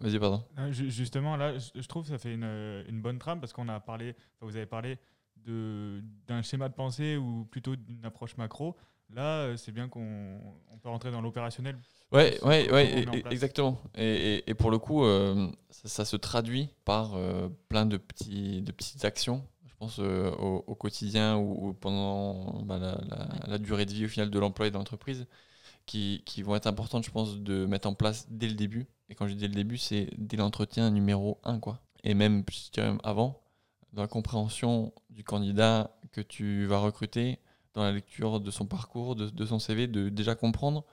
Vas-y, 0.00 0.18
pardon. 0.18 0.44
Justement, 0.70 1.36
là, 1.36 1.58
je 1.58 1.86
trouve 1.86 2.04
que 2.04 2.10
ça 2.10 2.18
fait 2.18 2.32
une, 2.32 2.84
une 2.88 3.02
bonne 3.02 3.18
trame 3.18 3.40
parce 3.40 3.52
qu'on 3.52 3.68
a 3.68 3.80
parlé, 3.80 4.14
vous 4.40 4.56
avez 4.56 4.66
parlé 4.66 4.98
d'un 5.44 6.42
schéma 6.42 6.68
de 6.68 6.74
pensée 6.74 7.16
ou 7.16 7.44
plutôt 7.50 7.76
d'une 7.76 8.04
approche 8.04 8.36
macro. 8.36 8.76
Là, 9.10 9.42
euh, 9.42 9.56
c'est 9.56 9.72
bien 9.72 9.88
qu'on 9.88 10.40
peut 10.82 10.88
rentrer 10.88 11.10
dans 11.10 11.20
l'opérationnel. 11.20 11.78
Ouais, 12.12 12.38
ouais, 12.44 12.70
ouais, 12.72 13.04
exactement. 13.30 13.78
Et, 13.96 14.42
et, 14.48 14.54
pour 14.54 14.70
le 14.70 14.78
coup, 14.78 15.04
euh, 15.04 15.48
ça, 15.70 16.04
se 16.04 16.16
traduit 16.16 16.68
par 16.84 17.14
euh, 17.14 17.48
plein 17.68 17.86
de, 17.86 17.96
petits, 17.96 18.62
de 18.62 18.72
petites 18.72 19.04
actions, 19.04 19.44
je 19.66 19.74
pense, 19.78 19.98
au, 19.98 20.74
quotidien 20.74 21.36
ou, 21.36 21.72
pendant 21.74 22.62
bah, 22.62 22.78
la, 22.78 22.98
la, 23.46 23.58
durée 23.58 23.86
de 23.86 23.92
vie 23.92 24.06
au 24.06 24.08
final 24.08 24.30
de 24.30 24.38
l'emploi 24.38 24.66
et 24.66 24.70
de 24.70 24.76
l'entreprise, 24.76 25.26
qui, 25.84 26.22
qui, 26.24 26.42
vont 26.42 26.56
être 26.56 26.66
importantes, 26.66 27.04
je 27.04 27.10
pense, 27.10 27.38
de 27.38 27.66
mettre 27.66 27.88
en 27.88 27.94
place 27.94 28.26
dès 28.30 28.48
le 28.48 28.54
début. 28.54 28.86
Et 29.08 29.14
quand 29.14 29.28
je 29.28 29.34
dis 29.34 29.40
dès 29.40 29.48
le 29.48 29.54
début, 29.54 29.78
c'est 29.78 30.10
dès 30.18 30.36
l'entretien 30.36 30.90
numéro 30.90 31.38
1, 31.44 31.60
quoi. 31.60 31.80
Et 32.02 32.14
même, 32.14 32.44
je 32.50 32.70
dirais 32.72 32.88
même 32.88 33.00
avant, 33.04 33.40
dans 33.92 34.02
la 34.02 34.08
compréhension 34.08 34.92
du 35.10 35.24
candidat 35.24 35.96
que 36.12 36.20
tu 36.20 36.66
vas 36.66 36.78
recruter, 36.78 37.38
dans 37.74 37.82
la 37.82 37.92
lecture 37.92 38.40
de 38.40 38.50
son 38.50 38.66
parcours, 38.66 39.16
de, 39.16 39.46
son 39.46 39.58
CV, 39.58 39.86
de 39.86 40.08
déjà 40.08 40.34
comprendre 40.34 40.84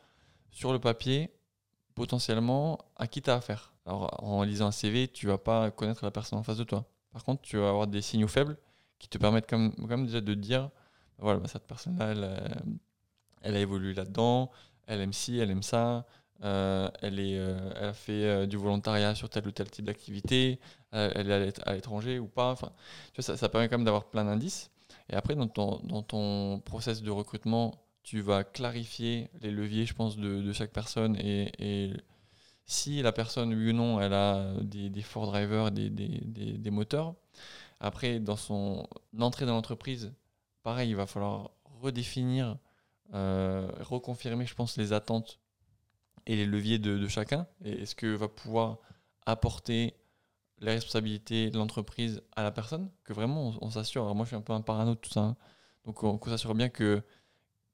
sur 0.51 0.73
le 0.73 0.79
papier 0.79 1.31
potentiellement 1.95 2.79
à 2.97 3.07
qui 3.07 3.21
tu 3.21 3.29
as 3.29 3.35
affaire. 3.35 3.73
Alors 3.85 4.21
en 4.23 4.43
lisant 4.43 4.67
un 4.67 4.71
CV, 4.71 5.07
tu 5.07 5.27
vas 5.27 5.37
pas 5.37 5.71
connaître 5.71 6.03
la 6.03 6.11
personne 6.11 6.39
en 6.39 6.43
face 6.43 6.57
de 6.57 6.63
toi. 6.63 6.85
Par 7.11 7.23
contre, 7.23 7.41
tu 7.41 7.57
vas 7.57 7.69
avoir 7.69 7.87
des 7.87 8.01
signaux 8.01 8.27
faibles 8.27 8.57
qui 8.99 9.07
te 9.07 9.17
permettent 9.17 9.49
quand 9.49 9.57
même, 9.77 10.05
déjà 10.05 10.21
de 10.21 10.33
dire, 10.33 10.69
voilà, 11.19 11.39
bah, 11.39 11.47
cette 11.47 11.67
personne-là, 11.67 12.11
elle, 12.11 12.65
elle, 13.41 13.55
a 13.55 13.59
évolué 13.59 13.93
là-dedans, 13.93 14.51
elle 14.87 15.01
aime 15.01 15.13
ci, 15.13 15.37
elle 15.37 15.51
aime 15.51 15.63
ça, 15.63 16.05
euh, 16.43 16.89
euh, 17.03 17.71
elle 17.77 17.87
a 17.87 17.93
fait 17.93 18.25
euh, 18.25 18.45
du 18.45 18.57
volontariat 18.57 19.15
sur 19.15 19.29
tel 19.29 19.47
ou 19.47 19.51
tel 19.51 19.69
type 19.69 19.85
d'activité, 19.85 20.59
elle 20.91 21.31
est 21.31 21.67
à 21.67 21.73
l'étranger 21.73 22.19
ou 22.19 22.27
pas. 22.27 22.51
Enfin, 22.51 22.71
ça, 23.19 23.49
permet 23.49 23.67
quand 23.69 23.77
même 23.77 23.85
d'avoir 23.85 24.05
plein 24.05 24.25
d'indices. 24.25 24.69
Et 25.09 25.15
après, 25.15 25.35
dans 25.35 25.47
ton, 25.47 25.79
dans 25.83 26.03
ton 26.03 26.59
process 26.59 27.01
de 27.01 27.09
recrutement, 27.11 27.73
tu 28.03 28.21
vas 28.21 28.43
clarifier 28.43 29.29
les 29.41 29.51
leviers, 29.51 29.85
je 29.85 29.93
pense, 29.93 30.17
de, 30.17 30.51
chaque 30.53 30.71
personne. 30.71 31.15
Et, 31.19 31.93
si 32.65 33.01
la 33.01 33.11
personne, 33.11 33.53
oui 33.53 33.71
ou 33.71 33.73
non, 33.73 33.99
elle 33.99 34.13
a 34.13 34.53
des, 34.61 34.89
des 34.89 35.01
forts 35.01 35.27
drivers, 35.27 35.71
des, 35.71 35.89
des, 35.89 36.71
moteurs, 36.71 37.15
après, 37.79 38.19
dans 38.19 38.37
son 38.37 38.87
entrée 39.19 39.45
dans 39.45 39.53
l'entreprise, 39.53 40.13
pareil, 40.63 40.89
il 40.91 40.95
va 40.95 41.05
falloir 41.07 41.51
redéfinir, 41.81 42.57
reconfirmer, 43.11 44.45
je 44.45 44.55
pense, 44.55 44.77
les 44.77 44.93
attentes 44.93 45.39
et 46.25 46.35
les 46.35 46.45
leviers 46.45 46.79
de, 46.79 47.07
chacun 47.07 47.47
Et 47.63 47.83
est-ce 47.83 47.95
que 47.95 48.07
va 48.07 48.27
pouvoir 48.27 48.79
apporter 49.25 49.95
les 50.59 50.71
responsabilités 50.71 51.49
de 51.49 51.57
l'entreprise 51.57 52.21
à 52.35 52.43
la 52.43 52.51
personne 52.51 52.89
Que 53.03 53.13
vraiment 53.13 53.53
on, 53.61 53.69
s'assure. 53.69 54.13
moi 54.15 54.25
je 54.25 54.29
suis 54.29 54.35
un 54.35 54.41
peu 54.41 54.53
un 54.53 54.61
parano 54.61 54.95
de 54.95 54.99
tout 54.99 55.09
ça. 55.09 55.21
Hein. 55.21 55.37
Donc 55.85 56.03
on, 56.03 56.19
s'assure 56.25 56.55
bien 56.55 56.69
que, 56.69 57.01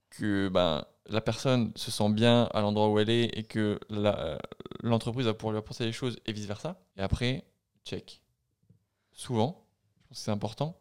que 0.09 0.49
ben, 0.49 0.85
la 1.07 1.21
personne 1.21 1.71
se 1.75 1.91
sent 1.91 2.09
bien 2.11 2.43
à 2.53 2.61
l'endroit 2.61 2.89
où 2.89 2.99
elle 2.99 3.09
est 3.09 3.25
et 3.37 3.43
que 3.43 3.79
l'entreprise 4.81 5.25
va 5.25 5.33
pouvoir 5.33 5.53
lui 5.53 5.59
apporter 5.59 5.85
les 5.85 5.91
choses 5.91 6.17
et 6.25 6.31
vice 6.31 6.45
versa. 6.45 6.81
Et 6.97 7.01
après, 7.01 7.45
check. 7.85 8.21
Souvent, 9.11 9.65
je 10.01 10.07
pense 10.07 10.17
que 10.19 10.23
c'est 10.23 10.31
important. 10.31 10.79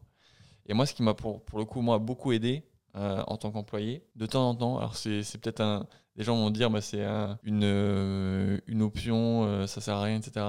Et 0.65 0.73
moi, 0.73 0.85
ce 0.85 0.93
qui 0.93 1.03
m'a 1.03 1.13
pour, 1.13 1.43
pour 1.43 1.59
le 1.59 1.65
coup, 1.65 1.81
moi, 1.81 1.99
beaucoup 1.99 2.31
aidé, 2.31 2.63
euh, 2.95 3.23
en 3.27 3.37
tant 3.37 3.51
qu'employé. 3.51 4.03
De 4.15 4.25
temps 4.25 4.49
en 4.49 4.55
temps, 4.55 4.77
alors 4.79 4.95
c'est 4.95 5.37
peut-être 5.37 5.61
un. 5.61 5.85
Les 6.19 6.25
gens 6.25 6.35
vont 6.35 6.51
dire, 6.51 6.69
bah, 6.69 6.81
c'est 6.81 7.05
une, 7.43 7.63
euh, 7.63 8.59
une 8.67 8.81
option, 8.81 9.45
euh, 9.45 9.65
ça 9.67 9.79
sert 9.79 9.95
à 9.95 10.03
rien, 10.03 10.17
etc. 10.17 10.45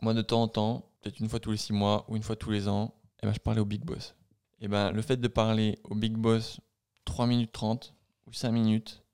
Moi, 0.00 0.14
de 0.14 0.22
temps 0.22 0.42
en 0.42 0.48
temps, 0.48 0.90
peut-être 1.00 1.20
une 1.20 1.28
fois 1.28 1.38
tous 1.38 1.50
les 1.50 1.58
six 1.58 1.74
mois 1.74 2.06
ou 2.08 2.16
une 2.16 2.22
fois 2.22 2.34
tous 2.34 2.50
les 2.50 2.66
ans, 2.66 2.94
eh 3.22 3.26
ben, 3.26 3.32
je 3.34 3.40
parlais 3.40 3.60
au 3.60 3.66
big 3.66 3.84
boss. 3.84 4.16
Et 4.60 4.68
ben, 4.68 4.90
le 4.90 5.02
fait 5.02 5.18
de 5.18 5.28
parler 5.28 5.78
au 5.84 5.94
big 5.94 6.14
boss 6.14 6.60
3 7.04 7.26
minutes 7.26 7.52
30 7.52 7.94
ou 8.26 8.32
5 8.32 8.50
minutes, 8.52 9.04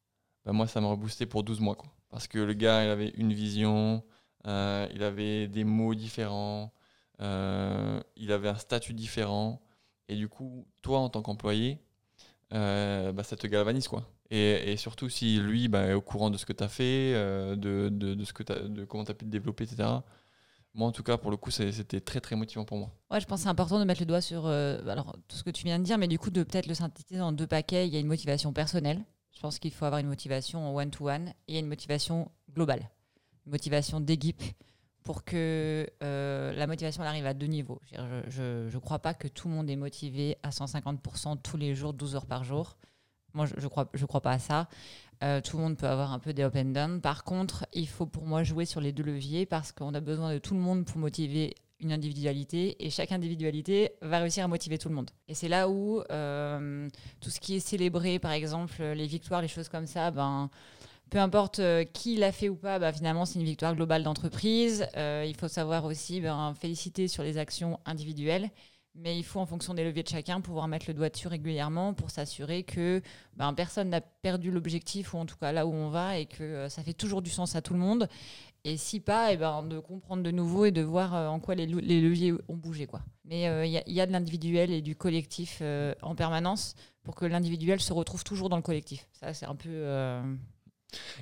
ben, 0.46 0.52
moi, 0.52 0.68
ça 0.68 0.80
m'a 0.80 0.86
reboosté 0.86 1.26
pour 1.26 1.42
12 1.42 1.58
mois. 1.58 1.74
Quoi. 1.74 1.90
Parce 2.10 2.28
que 2.28 2.38
le 2.38 2.54
gars, 2.54 2.84
il 2.84 2.88
avait 2.88 3.12
une 3.16 3.32
vision, 3.32 4.04
il 4.44 5.02
avait 5.02 5.48
des 5.48 5.64
mots 5.64 5.96
différents, 5.96 6.72
il 7.18 8.32
avait 8.32 8.48
un 8.48 8.54
statut 8.54 8.94
différent. 8.94 9.60
Et 10.08 10.14
du 10.14 10.28
coup, 10.28 10.64
toi, 10.80 11.00
en 11.00 11.08
tant 11.08 11.22
qu'employé, 11.22 11.80
euh, 12.52 13.12
bah, 13.12 13.22
ça 13.22 13.36
te 13.36 13.46
galvanise 13.46 13.88
quoi. 13.88 14.04
Et, 14.30 14.72
et 14.72 14.76
surtout 14.76 15.08
si 15.08 15.38
lui 15.40 15.68
bah, 15.68 15.86
est 15.86 15.92
au 15.92 16.00
courant 16.00 16.30
de 16.30 16.36
ce 16.36 16.46
que 16.46 16.52
tu 16.52 16.62
as 16.62 16.68
fait, 16.68 17.12
euh, 17.14 17.56
de, 17.56 18.24
ce 18.24 18.32
que 18.32 18.44
comment 18.84 19.04
tu 19.04 19.10
as 19.10 19.14
pu 19.14 19.24
te 19.24 19.30
développer, 19.30 19.64
etc. 19.64 19.88
Moi, 20.72 20.86
en 20.86 20.92
tout 20.92 21.02
cas, 21.02 21.16
pour 21.16 21.32
le 21.32 21.36
coup, 21.36 21.50
c'était 21.50 22.00
très 22.00 22.20
très 22.20 22.36
motivant 22.36 22.64
pour 22.64 22.78
moi. 22.78 22.90
Ouais, 23.10 23.20
je 23.20 23.26
pense 23.26 23.40
que 23.40 23.42
c'est 23.44 23.48
important 23.48 23.80
de 23.80 23.84
mettre 23.84 24.00
le 24.00 24.06
doigt 24.06 24.20
sur 24.20 24.46
euh, 24.46 24.86
alors, 24.86 25.16
tout 25.26 25.36
ce 25.36 25.42
que 25.42 25.50
tu 25.50 25.64
viens 25.64 25.80
de 25.80 25.84
dire, 25.84 25.98
mais 25.98 26.06
du 26.06 26.18
coup, 26.18 26.30
de 26.30 26.44
peut-être 26.44 26.68
le 26.68 26.74
synthétiser 26.74 27.20
en 27.20 27.32
deux 27.32 27.48
paquets. 27.48 27.88
Il 27.88 27.92
y 27.92 27.96
a 27.96 28.00
une 28.00 28.06
motivation 28.06 28.52
personnelle. 28.52 29.04
Je 29.32 29.40
pense 29.40 29.58
qu'il 29.58 29.72
faut 29.72 29.84
avoir 29.84 30.00
une 30.00 30.06
motivation 30.06 30.76
one-to-one 30.76 31.28
et 31.28 31.32
il 31.48 31.54
y 31.54 31.56
a 31.56 31.60
une 31.60 31.66
motivation 31.66 32.30
globale, 32.52 32.88
une 33.46 33.52
motivation 33.52 34.00
d'équipe 34.00 34.42
pour 35.02 35.24
que 35.24 35.88
euh, 36.02 36.52
la 36.52 36.66
motivation 36.66 37.02
arrive 37.02 37.26
à 37.26 37.34
deux 37.34 37.46
niveaux. 37.46 37.80
Je 38.28 38.72
ne 38.72 38.78
crois 38.78 38.98
pas 38.98 39.14
que 39.14 39.28
tout 39.28 39.48
le 39.48 39.54
monde 39.54 39.70
est 39.70 39.76
motivé 39.76 40.36
à 40.42 40.50
150% 40.50 41.40
tous 41.42 41.56
les 41.56 41.74
jours, 41.74 41.94
12 41.94 42.16
heures 42.16 42.26
par 42.26 42.44
jour. 42.44 42.76
Moi, 43.34 43.46
je 43.46 43.54
ne 43.62 43.68
crois, 43.68 43.88
je 43.94 44.04
crois 44.06 44.20
pas 44.20 44.32
à 44.32 44.38
ça. 44.38 44.68
Euh, 45.22 45.40
tout 45.40 45.58
le 45.58 45.62
monde 45.62 45.76
peut 45.76 45.86
avoir 45.86 46.12
un 46.12 46.18
peu 46.18 46.32
des 46.32 46.42
up 46.42 46.56
and 46.56 46.66
down. 46.66 47.00
Par 47.00 47.24
contre, 47.24 47.66
il 47.72 47.86
faut 47.86 48.06
pour 48.06 48.24
moi 48.24 48.42
jouer 48.42 48.64
sur 48.64 48.80
les 48.80 48.92
deux 48.92 49.02
leviers 49.02 49.44
parce 49.44 49.70
qu'on 49.72 49.92
a 49.94 50.00
besoin 50.00 50.32
de 50.32 50.38
tout 50.38 50.54
le 50.54 50.60
monde 50.60 50.84
pour 50.84 50.98
motiver 50.98 51.54
une 51.80 51.92
individualité 51.92 52.84
et 52.84 52.90
chaque 52.90 53.12
individualité 53.12 53.92
va 54.02 54.18
réussir 54.18 54.44
à 54.44 54.48
motiver 54.48 54.78
tout 54.78 54.88
le 54.88 54.94
monde. 54.94 55.10
Et 55.28 55.34
c'est 55.34 55.48
là 55.48 55.68
où 55.68 56.02
euh, 56.10 56.88
tout 57.20 57.30
ce 57.30 57.40
qui 57.40 57.56
est 57.56 57.60
célébré, 57.60 58.18
par 58.18 58.32
exemple, 58.32 58.82
les 58.82 59.06
victoires, 59.06 59.42
les 59.42 59.48
choses 59.48 59.68
comme 59.68 59.86
ça, 59.86 60.10
ben, 60.10 60.50
peu 61.10 61.18
importe 61.18 61.58
euh, 61.58 61.84
qui 61.84 62.16
l'a 62.16 62.32
fait 62.32 62.48
ou 62.48 62.56
pas, 62.56 62.78
bah, 62.78 62.92
finalement, 62.92 63.26
c'est 63.26 63.38
une 63.38 63.44
victoire 63.44 63.74
globale 63.74 64.02
d'entreprise. 64.02 64.86
Il 64.96 65.34
faut 65.38 65.48
savoir 65.48 65.84
aussi 65.84 66.20
ben, 66.22 66.54
féliciter 66.58 67.08
sur 67.08 67.22
les 67.22 67.36
actions 67.36 67.78
individuelles. 67.84 68.50
Mais 68.94 69.16
il 69.16 69.22
faut, 69.24 69.40
en 69.40 69.46
fonction 69.46 69.72
des 69.72 69.84
leviers 69.84 70.02
de 70.02 70.08
chacun, 70.08 70.40
pouvoir 70.40 70.68
mettre 70.68 70.86
le 70.88 70.94
doigt 70.94 71.08
dessus 71.08 71.28
régulièrement 71.28 71.94
pour 71.94 72.10
s'assurer 72.10 72.64
que 72.64 73.00
ben, 73.36 73.54
personne 73.54 73.90
n'a 73.90 74.00
perdu 74.00 74.50
l'objectif, 74.50 75.14
ou 75.14 75.18
en 75.18 75.26
tout 75.26 75.36
cas 75.36 75.52
là 75.52 75.66
où 75.66 75.72
on 75.72 75.90
va, 75.90 76.18
et 76.18 76.26
que 76.26 76.42
euh, 76.42 76.68
ça 76.68 76.82
fait 76.82 76.92
toujours 76.92 77.22
du 77.22 77.30
sens 77.30 77.54
à 77.54 77.62
tout 77.62 77.72
le 77.72 77.78
monde. 77.78 78.08
Et 78.64 78.76
si 78.76 79.00
pas, 79.00 79.30
et 79.30 79.34
eh 79.34 79.36
ben, 79.38 79.62
de 79.62 79.78
comprendre 79.78 80.22
de 80.22 80.30
nouveau 80.30 80.66
et 80.66 80.70
de 80.70 80.82
voir 80.82 81.14
en 81.32 81.40
quoi 81.40 81.54
les, 81.54 81.66
leviers 81.66 82.34
ont 82.48 82.56
bougé. 82.56 82.86
Quoi. 82.86 83.00
Mais 83.24 83.44
il 83.66 83.92
y, 83.92 84.00
a 84.00 84.06
de 84.06 84.12
l'individuel 84.12 84.70
et 84.70 84.82
du 84.82 84.96
collectif 84.96 85.62
en 86.02 86.14
permanence 86.14 86.74
pour 87.02 87.14
que 87.14 87.24
l'individuel 87.24 87.80
se 87.80 87.94
retrouve 87.94 88.22
toujours 88.22 88.50
dans 88.50 88.56
le 88.56 88.62
collectif. 88.62 89.08
Ça, 89.12 89.32
c'est 89.32 89.46
un 89.46 89.54
peu 89.54 89.86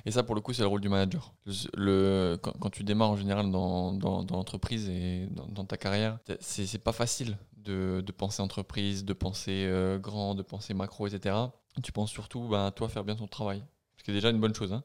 et 0.04 0.10
ça, 0.10 0.22
pour 0.22 0.34
le 0.34 0.40
coup, 0.40 0.52
c'est 0.52 0.62
le 0.62 0.68
rôle 0.68 0.80
du 0.80 0.88
manager. 0.88 1.34
Le, 1.74 2.36
quand, 2.40 2.70
tu 2.70 2.84
démarres 2.84 3.10
en 3.10 3.16
général 3.16 3.50
dans, 3.50 3.92
dans, 3.92 4.24
l'entreprise 4.30 4.88
et 4.88 5.28
dans, 5.30 5.64
ta 5.64 5.76
carrière, 5.76 6.18
c'est 6.40 6.82
pas 6.82 6.92
facile 6.92 7.36
de, 7.64 8.02
penser 8.16 8.42
entreprise, 8.42 9.04
de 9.04 9.12
penser 9.12 9.66
euh, 9.66 9.98
grand, 9.98 10.34
de 10.34 10.42
penser 10.42 10.74
macro, 10.74 11.06
etc. 11.06 11.34
Tu 11.82 11.92
penses 11.92 12.10
surtout 12.10 12.48
bah, 12.48 12.66
à 12.66 12.70
toi 12.70 12.88
faire 12.88 13.04
bien 13.04 13.16
ton 13.16 13.26
travail. 13.26 13.62
Ce 13.96 14.04
qui 14.04 14.10
est 14.10 14.14
déjà 14.14 14.30
une 14.30 14.40
bonne 14.40 14.54
chose. 14.54 14.72
Hein. 14.72 14.84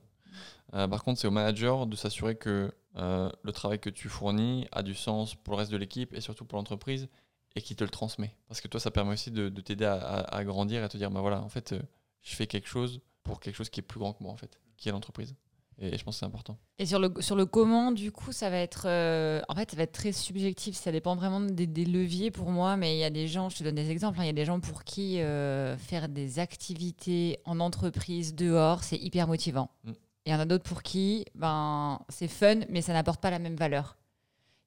Euh, 0.74 0.88
par 0.88 1.04
contre, 1.04 1.20
c'est 1.20 1.28
au 1.28 1.32
manager 1.32 1.86
de 1.86 1.96
s'assurer 1.96 2.36
que 2.36 2.74
euh, 2.96 3.30
le 3.44 3.52
travail 3.52 3.80
que 3.80 3.90
tu 3.90 4.10
fournis 4.10 4.68
a 4.72 4.84
du 4.84 4.96
sens 4.96 5.36
pour 5.36 5.54
le 5.54 5.60
reste 5.60 5.72
de 5.72 5.78
l'équipe 5.78 6.14
et 6.14 6.22
surtout 6.22 6.46
pour 6.46 6.58
l'entreprise 6.58 7.08
et 7.56 7.62
qui 7.62 7.76
te 7.76 7.84
le 7.84 7.90
transmet. 7.90 8.36
Parce 8.48 8.62
que 8.62 8.68
toi, 8.68 8.80
ça 8.80 8.92
permet 8.92 9.14
aussi 9.14 9.32
de, 9.32 9.50
t'aider 9.50 9.86
à, 9.86 9.96
à, 9.96 10.44
grandir 10.44 10.82
et 10.82 10.84
à 10.84 10.90
te 10.90 10.98
dire, 10.98 11.12
bah 11.12 11.22
voilà, 11.22 11.42
en 11.42 11.50
fait, 11.50 11.76
je 12.22 12.36
fais 12.36 12.48
quelque 12.48 12.68
chose 12.68 13.02
pour 13.24 13.40
quelque 13.40 13.56
chose 13.56 13.70
qui 13.70 13.80
est 13.80 13.84
plus 13.84 14.00
grand 14.00 14.14
que 14.14 14.24
moi, 14.24 14.32
en 14.32 14.38
fait 14.38 14.60
qui 14.84 14.90
est 14.90 14.92
l'entreprise. 14.92 15.34
Et 15.80 15.98
je 15.98 16.04
pense 16.04 16.16
que 16.16 16.20
c'est 16.20 16.26
important. 16.26 16.58
Et 16.80 16.86
sur 16.86 17.00
le, 17.00 17.14
sur 17.20 17.36
le 17.36 17.46
comment, 17.46 17.92
du 17.92 18.12
coup, 18.12 18.32
ça 18.32 18.50
va 18.50 18.58
être. 18.58 18.84
Euh, 18.88 19.42
en 19.50 19.56
fait, 19.56 19.72
ça 19.72 19.78
va 19.78 19.84
être 19.84 19.92
très 19.92 20.12
subjectif. 20.12 20.76
Ça 20.76 20.92
dépend 20.92 21.16
vraiment 21.16 21.40
des, 21.40 21.68
des 21.68 21.86
leviers 21.86 22.32
pour 22.32 22.50
moi. 22.52 22.78
Mais 22.78 22.96
il 22.96 23.00
y 23.00 23.04
a 23.04 23.10
des 23.10 23.28
gens, 23.28 23.50
je 23.50 23.58
te 23.58 23.64
donne 23.64 23.76
des 23.76 23.90
exemples, 23.90 24.20
hein, 24.20 24.24
il 24.24 24.28
y 24.28 24.30
a 24.30 24.34
des 24.34 24.46
gens 24.46 24.60
pour 24.60 24.84
qui 24.84 25.20
euh, 25.22 25.78
faire 25.78 26.10
des 26.10 26.40
activités 26.40 27.40
en 27.46 27.60
entreprise, 27.60 28.36
dehors, 28.36 28.84
c'est 28.84 28.98
hyper 28.98 29.28
motivant. 29.28 29.70
Mm. 29.84 29.92
Et 30.26 30.30
il 30.30 30.32
y 30.32 30.36
en 30.36 30.40
a 30.40 30.46
d'autres 30.46 30.64
pour 30.64 30.84
qui 30.84 31.26
ben, 31.36 32.00
c'est 32.08 32.30
fun, 32.30 32.62
mais 32.70 32.82
ça 32.82 32.94
n'apporte 32.94 33.20
pas 33.20 33.30
la 33.30 33.40
même 33.40 33.56
valeur. 33.56 33.98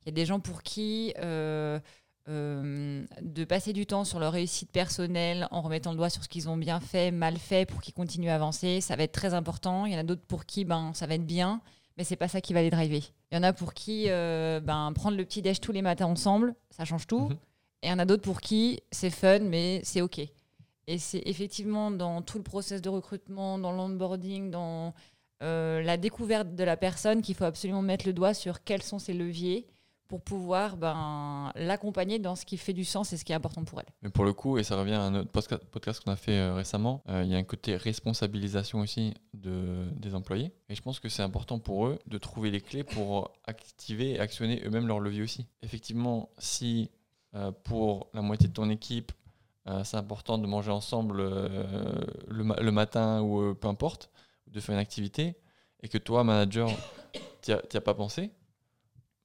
Il 0.03 0.07
y 0.07 0.11
a 0.11 0.13
des 0.13 0.27
gens 0.27 0.41
pour 0.41 0.63
qui. 0.63 1.15
Euh, 1.19 1.81
euh, 2.29 3.05
de 3.23 3.45
passer 3.45 3.73
du 3.73 3.87
temps 3.87 4.05
sur 4.05 4.19
leur 4.19 4.33
réussite 4.33 4.73
personnelle 4.73 5.47
en 5.53 5.61
remettant 5.61 5.93
le 5.93 5.97
doigt 5.97 6.11
sur 6.11 6.25
ce 6.25 6.29
qu'ils 6.29 6.49
ont 6.49 6.57
bien 6.57 6.81
fait, 6.81 7.13
mal 7.13 7.37
fait 7.37 7.67
pour 7.67 7.81
qu'ils 7.81 7.95
continuent 7.95 8.31
à 8.31 8.35
avancer. 8.35 8.81
Ça 8.81 8.97
va 8.97 9.05
être 9.05 9.13
très 9.13 9.33
important. 9.33 9.87
Il 9.87 9.93
y 9.93 9.97
en 9.97 10.01
a 10.01 10.03
d'autres 10.03 10.27
pour 10.27 10.45
qui 10.45 10.65
ben, 10.65 10.93
ça 10.93 11.07
va 11.07 11.15
être 11.15 11.27
bien, 11.27 11.61
mais 11.97 12.03
c'est 12.03 12.17
pas 12.17 12.27
ça 12.27 12.41
qui 12.41 12.53
va 12.53 12.63
les 12.63 12.71
driver. 12.71 13.01
Il 13.31 13.37
y 13.37 13.39
en 13.39 13.45
a 13.45 13.53
pour 13.53 13.75
qui 13.75 14.07
euh, 14.09 14.61
ben, 14.61 14.93
prendre 14.93 15.17
le 15.17 15.25
petit 15.25 15.41
déj 15.41 15.61
tous 15.61 15.71
les 15.71 15.83
matins 15.83 16.07
ensemble, 16.07 16.55
ça 16.71 16.85
change 16.85 17.07
tout. 17.07 17.29
Mhm. 17.29 17.39
Et 17.83 17.87
il 17.87 17.91
y 17.91 17.93
en 17.93 17.99
a 18.01 18.05
d'autres 18.05 18.23
pour 18.23 18.41
qui 18.41 18.81
c'est 18.91 19.11
fun, 19.11 19.41
mais 19.41 19.81
c'est 19.85 20.01
OK. 20.01 20.19
Et 20.89 20.99
c'est 20.99 21.23
effectivement 21.27 21.93
dans 21.93 22.23
tout 22.23 22.39
le 22.39 22.45
process 22.45 22.83
de 22.83 22.89
recrutement, 22.89 23.59
dans 23.59 23.71
l'onboarding, 23.71 24.51
dans 24.51 24.95
euh, 25.43 25.83
la 25.83 25.97
découverte 25.97 26.55
de 26.55 26.65
la 26.65 26.77
personne 26.77 27.23
qu'il 27.23 27.35
faut 27.35 27.45
absolument 27.45 27.83
mettre 27.83 28.07
le 28.07 28.13
doigt 28.13 28.35
sur 28.35 28.65
quels 28.65 28.83
sont 28.83 28.99
ses 28.99 29.13
leviers 29.13 29.67
pour 30.09 30.21
pouvoir 30.23 30.77
ben, 30.77 31.53
l'accompagner 31.57 32.19
dans 32.19 32.37
ce 32.37 32.45
qui 32.45 32.57
fait 32.57 32.73
du 32.73 32.85
sens 32.85 33.13
et 33.13 33.17
ce 33.17 33.25
qui 33.25 33.33
est 33.33 33.35
important 33.35 33.65
pour 33.65 33.81
elle. 33.81 33.87
Mais 34.03 34.11
pour 34.11 34.25
le 34.25 34.33
coup, 34.33 34.59
et 34.59 34.63
ça 34.65 34.79
revient 34.79 34.95
à 34.95 35.03
un 35.03 35.15
autre 35.15 35.31
podcast 35.31 36.05
qu'on 36.05 36.13
a 36.13 36.17
fait 36.17 36.39
euh, 36.39 36.55
récemment, 36.55 37.03
euh, 37.09 37.23
il 37.25 37.31
y 37.31 37.35
a 37.35 37.39
un 37.39 37.45
côté 37.45 37.77
responsabilisation 37.77 38.81
aussi 38.81 39.15
de, 39.35 39.87
des 39.97 40.15
employés. 40.15 40.53
Et 40.69 40.75
je 40.75 40.83
pense 40.83 41.01
que 41.01 41.09
c'est 41.09 41.23
important 41.23 41.59
pour 41.59 41.87
eux 41.87 41.99
de 42.07 42.19
trouver 42.19 42.51
les 42.51 42.61
clés 42.61 42.85
pour 42.85 43.33
activer 43.45 44.13
et 44.13 44.21
actionner 44.21 44.63
eux-mêmes 44.65 44.87
leur 44.87 45.01
levier 45.01 45.23
aussi. 45.23 45.47
Effectivement, 45.63 46.31
si 46.39 46.91
euh, 47.35 47.51
pour 47.65 48.09
la 48.15 48.23
moitié 48.23 48.49
de 48.49 48.55
ton 48.55 48.71
équipe, 48.71 49.13
c'est 49.83 49.97
important 49.97 50.39
de 50.39 50.47
manger 50.47 50.71
ensemble 50.71 51.17
le, 52.29 52.45
le, 52.63 52.71
matin 52.71 53.21
ou 53.21 53.53
peu 53.53 53.67
importe, 53.67 54.11
de 54.47 54.61
faire 54.61 54.77
une 54.77 54.81
activité, 54.81 55.35
et 55.83 55.89
que 55.89 55.99
toi, 55.99 56.23
manager, 56.23 56.71
tu 57.43 57.51
n'y 57.51 57.77
as 57.77 57.81
pas 57.81 57.95
pensé, 57.95 58.31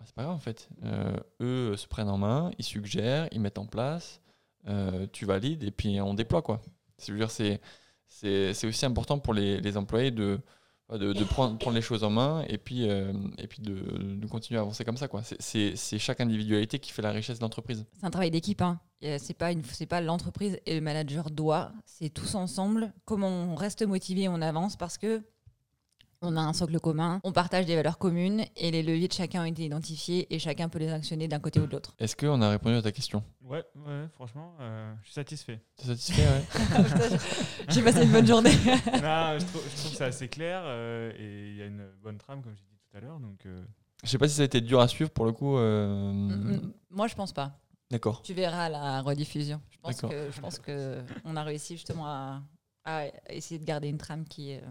bah, 0.02 0.08
c'est 0.08 0.16
pas 0.16 0.24
grave 0.24 0.36
en 0.36 0.40
fait. 0.40 0.70
Euh, 0.84 1.16
eux 1.42 1.78
se 1.78 1.88
prennent 1.88 2.10
en 2.10 2.18
main, 2.18 2.52
ils 2.58 2.66
suggèrent, 2.66 3.28
ils 3.32 3.40
mettent 3.40 3.60
en 3.60 3.66
place, 3.66 4.22
euh, 4.68 5.06
tu 5.12 5.26
valides 5.26 5.64
et 5.64 5.72
puis 5.72 6.02
on 6.02 6.14
déploie 6.14 6.42
quoi. 6.42 6.62
C'est, 6.98 7.60
aussi 8.66 8.86
important 8.86 9.20
pour 9.20 9.34
les, 9.34 9.78
employés 9.78 10.12
de, 10.12 10.40
de, 10.92 11.24
prendre, 11.24 11.58
prendre, 11.58 11.76
les 11.76 11.82
choses 11.82 12.04
en 12.04 12.10
main 12.10 12.44
et 12.48 12.58
puis, 12.58 12.88
euh, 12.90 13.14
et 13.38 13.48
puis 13.48 13.62
de, 13.62 14.28
continuer 14.28 14.60
à 14.60 14.62
avancer 14.62 14.84
comme 14.86 14.98
ça. 14.98 15.08
C'est, 15.40 15.76
chaque 15.76 16.20
individualité 16.20 16.80
qui 16.80 16.92
fait 16.92 17.02
la 17.02 17.12
richesse 17.12 17.40
de 17.40 17.44
l'entreprise. 17.44 17.86
C'est 18.00 18.06
un 18.06 18.12
travail 18.12 18.32
d'équipe. 18.32 18.62
Hein. 18.62 18.80
C'est 19.02 19.34
pas, 19.36 19.52
pas 19.90 20.02
l'entreprise 20.02 20.60
et 20.66 20.76
le 20.76 20.82
manager 20.82 21.32
doit. 21.32 21.72
C'est 21.86 22.10
tous 22.10 22.36
ensemble. 22.36 22.94
Comment 23.06 23.30
on 23.30 23.56
reste 23.56 23.84
motivé, 23.84 24.28
on 24.28 24.42
avance 24.42 24.76
parce 24.76 24.98
que 24.98 25.24
on 26.22 26.38
a 26.38 26.42
un 26.42 26.54
socle 26.54 26.80
commun, 26.80 27.20
on 27.24 27.32
partage 27.32 27.66
des 27.66 27.76
valeurs 27.76 27.98
communes 27.98 28.46
et 28.56 28.72
les 28.72 28.84
leviers 28.84 29.08
de 29.08 29.14
chacun 29.14 29.42
ont 29.42 29.46
été 29.46 29.66
identifiés 29.66 30.34
et 30.34 30.40
chacun 30.40 30.70
peut 30.70 30.80
les 30.80 30.92
actionner 30.92 31.28
d'un 31.28 31.40
côté 31.40 31.60
ou 31.60 31.66
de 31.66 31.72
l'autre. 31.72 31.96
Est-ce 32.00 32.16
qu'on 32.16 32.42
a 32.42 32.50
répondu 32.50 32.76
à 32.76 32.82
ta 32.82 32.92
question? 32.92 33.24
Ouais, 33.44 33.64
ouais, 33.76 34.08
franchement, 34.14 34.56
euh, 34.60 34.94
je 35.02 35.08
suis 35.08 35.14
satisfait. 35.16 35.60
T'es 35.78 35.88
satisfait, 35.88 36.28
ouais. 36.28 37.18
j'ai 37.70 37.82
passé 37.82 38.04
une 38.04 38.12
bonne 38.12 38.28
journée. 38.28 38.52
non, 38.52 39.40
je, 39.40 39.46
trouve, 39.46 39.64
que 39.64 39.70
c'est 39.96 40.04
assez 40.04 40.28
clair 40.28 40.62
euh, 40.64 41.12
et 41.18 41.50
il 41.50 41.56
y 41.58 41.62
a 41.64 41.66
une 41.66 41.88
bonne 42.04 42.18
trame, 42.18 42.44
comme 42.44 42.56
j'ai 42.56 42.64
dit 42.64 42.78
tout 42.78 42.98
à 42.98 43.00
l'heure. 43.00 43.20
Donc, 43.20 43.46
euh. 43.48 43.64
Je 44.04 44.10
sais 44.10 44.18
pas 44.18 44.28
si 44.28 44.36
ça 44.36 44.44
a 44.44 44.46
été 44.46 44.62
dur 44.62 44.80
à 44.80 44.88
suivre 44.88 45.10
pour 45.10 45.26
le 45.26 45.32
coup. 45.32 45.58
Mm, 45.58 46.54
mm, 46.54 46.74
moi, 46.92 47.08
je 47.08 47.16
pense 47.16 47.34
pas. 47.34 47.60
D'accord. 47.90 48.22
Tu 48.22 48.34
verras 48.34 48.70
la 48.70 49.02
rediffusion. 49.02 49.60
Je 49.70 49.78
pense 49.80 50.02
que 50.02 50.32
je 50.32 50.40
pense 50.40 50.60
que 50.60 51.02
on 51.26 51.36
a 51.36 51.44
réussi 51.44 51.76
justement 51.76 52.08
à, 52.08 52.42
à 52.86 53.08
essayer 53.30 53.60
de 53.60 53.66
garder 53.66 53.90
une 53.90 53.98
trame 53.98 54.24
qui 54.26 54.52
est 54.52 54.64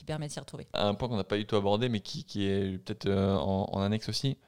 qui 0.00 0.04
permet 0.04 0.28
de 0.28 0.32
s'y 0.32 0.40
retrouver. 0.40 0.66
Un 0.72 0.94
point 0.94 1.08
qu'on 1.08 1.18
n'a 1.18 1.24
pas 1.24 1.36
du 1.36 1.44
tout 1.44 1.56
abordé, 1.56 1.90
mais 1.90 2.00
qui, 2.00 2.46
est 2.46 2.78
peut-être 2.78 3.04
euh, 3.04 3.36
en, 3.36 3.82
annexe 3.82 4.08
aussi, 4.08 4.38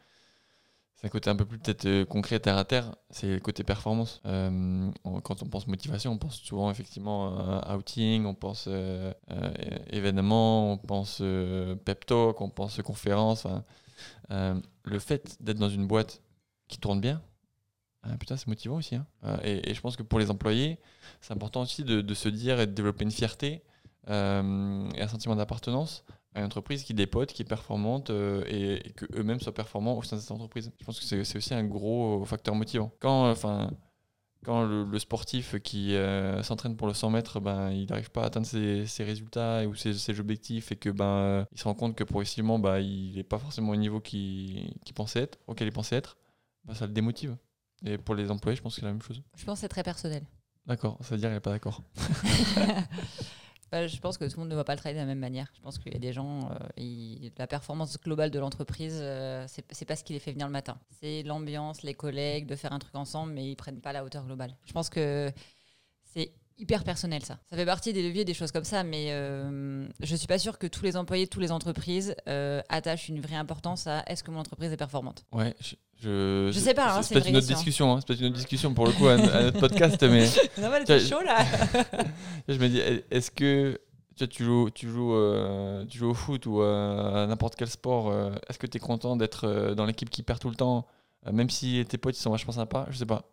c'est 0.95 1.09
un 1.09 1.11
côté 1.11 1.29
un 1.29 1.37
peu 1.37 1.45
plus 1.45 1.59
peut-être 1.59 1.85
euh, 1.85 2.07
concret, 2.07 2.41
terre 2.41 2.57
à 2.57 2.65
terre, 2.65 2.97
c'est 3.11 3.35
le 3.35 3.39
côté 3.39 3.63
performance. 3.63 4.23
Euh, 4.25 4.91
quand 5.23 5.43
on 5.43 5.47
pense 5.47 5.67
motivation, 5.67 6.13
on 6.13 6.17
pense 6.17 6.37
souvent 6.37 6.71
effectivement 6.71 7.37
à 7.39 7.77
outing, 7.77 8.25
on 8.25 8.35
pense 8.35 8.67
événements, 9.91 10.73
on 10.73 10.79
pense 10.79 11.23
pep 11.85 12.07
talk, 12.07 12.41
on 12.41 12.49
pense 12.49 12.81
conférence. 12.81 13.47
le 14.31 14.99
fait 15.01 15.37
d'être 15.41 15.59
dans 15.59 15.69
une 15.69 15.87
boîte 15.87 16.23
qui 16.67 16.79
tourne 16.79 17.03
bien, 17.03 17.21
putain, 18.19 18.39
c'est 18.39 18.47
motivant 18.47 18.77
aussi. 18.77 18.95
Hein. 18.95 19.07
Et, 19.45 19.75
je 19.75 19.81
pense 19.83 19.97
que 19.97 20.03
pour 20.03 20.19
les 20.19 20.31
employés, 20.31 20.79
c'est 21.21 21.35
important 21.35 21.61
aussi 21.61 21.85
de, 21.85 22.15
se 22.15 22.31
dire 22.31 22.59
et 22.59 22.67
de 22.67 22.73
développer 22.73 23.05
une 23.05 23.11
fierté 23.11 23.63
euh, 24.09 24.91
et 24.95 25.03
un 25.03 25.09
sentiment 25.09 25.37
d'appartenance 25.37 26.05
à 26.35 26.41
une 26.41 26.47
entreprise 26.47 26.83
qui 26.83 26.95
dépote, 26.95 27.33
qui 27.33 27.43
est 27.43 27.49
performante 27.49 28.11
euh, 28.11 28.43
et, 28.49 28.93
que 28.93 29.05
eux-mêmes 29.15 29.41
soient 29.41 29.55
performants 29.55 29.97
au 29.99 30.03
sein 30.03 30.17
de 30.17 30.21
cette 30.23 30.31
entreprise. 30.31 30.73
Je 30.81 30.85
pense 30.85 30.99
que 30.99 31.25
c'est 31.25 31.37
aussi 31.37 31.55
un 31.55 31.65
gros 31.65 32.25
facteur 32.25 32.55
motivant. 32.55 32.91
Quand, 33.01 33.27
euh, 33.27 33.33
enfin, 33.33 33.71
quand 34.43 34.65
le, 34.65 34.99
sportif 34.99 35.61
qui 35.61 35.95
s'entraîne 36.43 36.77
pour 36.77 36.89
le 36.89 36.95
100 36.95 37.11
mètres, 37.11 37.39
ben, 37.39 37.71
il 37.71 37.89
n'arrive 37.89 38.11
pas 38.11 38.23
à 38.23 38.27
atteindre 38.27 38.47
ses, 38.47 39.05
résultats 39.05 39.65
ou 39.69 39.75
ses, 39.77 40.19
objectifs 40.19 40.73
et 40.73 40.77
que 40.77 40.89
ben, 40.89 41.47
il 41.53 41.59
se 41.59 41.65
rend 41.65 41.75
compte 41.75 41.95
que 41.95 42.03
progressivement, 42.03 42.59
ben, 42.59 42.81
il 42.81 43.15
n'est 43.15 43.23
pas 43.23 43.39
forcément 43.39 43.71
au 43.71 43.77
niveau 43.77 44.01
qu'il 44.01 44.75
pensait 44.97 45.21
être, 45.21 45.39
auquel 45.47 45.69
il 45.69 45.73
pensait 45.73 45.97
être, 45.97 46.17
ben, 46.65 46.75
ça 46.75 46.87
le 46.87 46.93
démotive. 46.93 47.37
Et 47.85 47.99
pour 47.99 48.15
les 48.15 48.31
employés, 48.31 48.57
je 48.57 48.63
pense 48.63 48.75
que 48.75 48.81
c'est 48.81 48.87
la 48.87 48.93
même 48.93 49.03
chose. 49.03 49.23
Je 49.37 49.45
pense 49.45 49.59
que 49.59 49.61
c'est 49.61 49.69
très 49.69 49.83
personnel. 49.83 50.25
D'accord, 50.67 50.97
ça 51.03 51.15
veut 51.15 51.19
dire 51.19 51.29
qu'elle 51.29 51.35
n'est 51.35 51.41
pas 51.41 51.51
d'accord. 51.51 51.83
Bah, 53.73 53.87
je 53.87 53.97
pense 54.01 54.19
que 54.19 54.27
tout 54.27 54.37
le 54.37 54.41
monde 54.41 54.51
ne 54.51 54.55
va 54.55 54.65
pas 54.65 54.75
le 54.75 54.79
travailler 54.79 55.01
de 55.01 55.03
la 55.03 55.07
même 55.07 55.19
manière. 55.19 55.51
Je 55.57 55.63
pense 55.63 55.79
qu'il 55.79 55.95
y 55.95 55.97
a 55.97 55.99
des 55.99 56.13
gens, 56.13 56.51
euh, 56.79 57.31
la 57.39 57.47
performance 57.47 57.99
globale 57.99 58.31
de 58.31 58.39
l'entreprise, 58.39 58.99
euh, 59.01 59.47
c'est 59.49 59.87
pas 59.87 59.97
ce 59.97 60.05
qui 60.05 60.13
les 60.13 60.19
fait 60.19 60.33
venir 60.33 60.47
le 60.47 60.53
matin. 60.53 60.79
C'est 61.01 61.23
l'ambiance, 61.23 61.83
les 61.83 61.95
collègues, 61.95 62.47
de 62.47 62.55
faire 62.55 62.75
un 62.75 62.79
truc 62.79 62.95
ensemble, 62.95 63.33
mais 63.33 63.51
ils 63.51 63.57
prennent 63.57 63.81
pas 63.81 63.95
la 63.95 64.05
hauteur 64.05 64.27
globale. 64.27 64.55
Je 64.67 64.75
pense 64.75 64.91
que 64.91 65.33
hyper 66.59 66.85
personnel 66.85 67.25
ça. 67.25 67.39
Ça 67.51 67.57
fait 67.57 67.65
partie 67.65 67.93
des 67.93 68.03
leviers, 68.03 68.25
des 68.25 68.35
choses 68.35 68.53
comme 68.53 68.65
ça, 68.65 68.85
mais 68.85 69.09
euh, 69.11 69.87
je 70.01 70.17
suis 70.17 70.27
pas 70.27 70.39
sûre 70.39 70.59
que 70.59 70.67
tous 70.67 70.85
les 70.85 70.97
employés 70.97 71.27
toutes 71.27 71.43
les 71.43 71.53
entreprises 71.53 72.15
euh, 72.29 72.61
attachent 72.69 73.09
une 73.09 73.21
vraie 73.21 73.37
importance 73.37 73.87
à 73.87 74.03
est-ce 74.07 74.23
que 74.23 74.31
mon 74.31 74.41
entreprise 74.41 74.73
est 74.73 74.77
performante. 74.77 75.25
Ouais, 75.33 75.55
je, 76.01 76.51
je, 76.53 76.59
sais 76.59 76.75
pas. 76.75 76.97
Hein, 76.97 77.03
c'est 77.03 77.15
peut-être 77.15 77.29
une 77.29 77.37
autre 77.37 77.47
discussion. 77.47 77.93
Hein, 77.93 77.99
c'est 78.01 78.07
peut-être 78.07 78.21
une 78.21 78.27
autre 78.27 78.37
discussion 78.37 78.75
pour 78.75 78.87
le 78.87 78.93
coup 78.93 79.07
à, 79.07 79.17
notre 79.17 79.61
podcast, 79.61 80.03
mais. 80.09 80.27
Non, 80.59 80.71
mais 80.71 81.01
chaud 81.01 81.23
là. 81.25 81.45
je 82.49 82.59
me 82.59 82.69
dis, 82.69 82.81
est-ce 83.11 83.31
que 83.31 83.81
tu 84.31 84.45
joues, 84.45 84.71
tu 84.71 84.89
joues, 84.89 85.15
euh, 85.15 85.85
tu 85.87 85.99
joues 85.99 86.11
au 86.11 86.15
foot 86.15 86.47
ou 86.47 86.61
à 86.63 87.27
n'importe 87.27 87.57
quel 87.57 87.69
sport, 87.69 88.13
est-ce 88.49 88.59
que 88.59 88.67
tu 88.67 88.77
es 88.77 88.81
content 88.81 89.17
d'être 89.17 89.75
dans 89.75 89.85
l'équipe 89.85 90.11
qui 90.11 90.23
perd 90.23 90.39
tout 90.39 90.51
le 90.51 90.57
temps 90.57 90.87
Euh, 91.27 91.33
même 91.33 91.51
si 91.51 91.85
tes 91.89 91.99
potes 91.99 92.17
ils 92.17 92.21
sont 92.21 92.31
vachement 92.31 92.53
sympas, 92.53 92.87
je 92.91 92.99
sais 92.99 93.07
pas. 93.07 93.31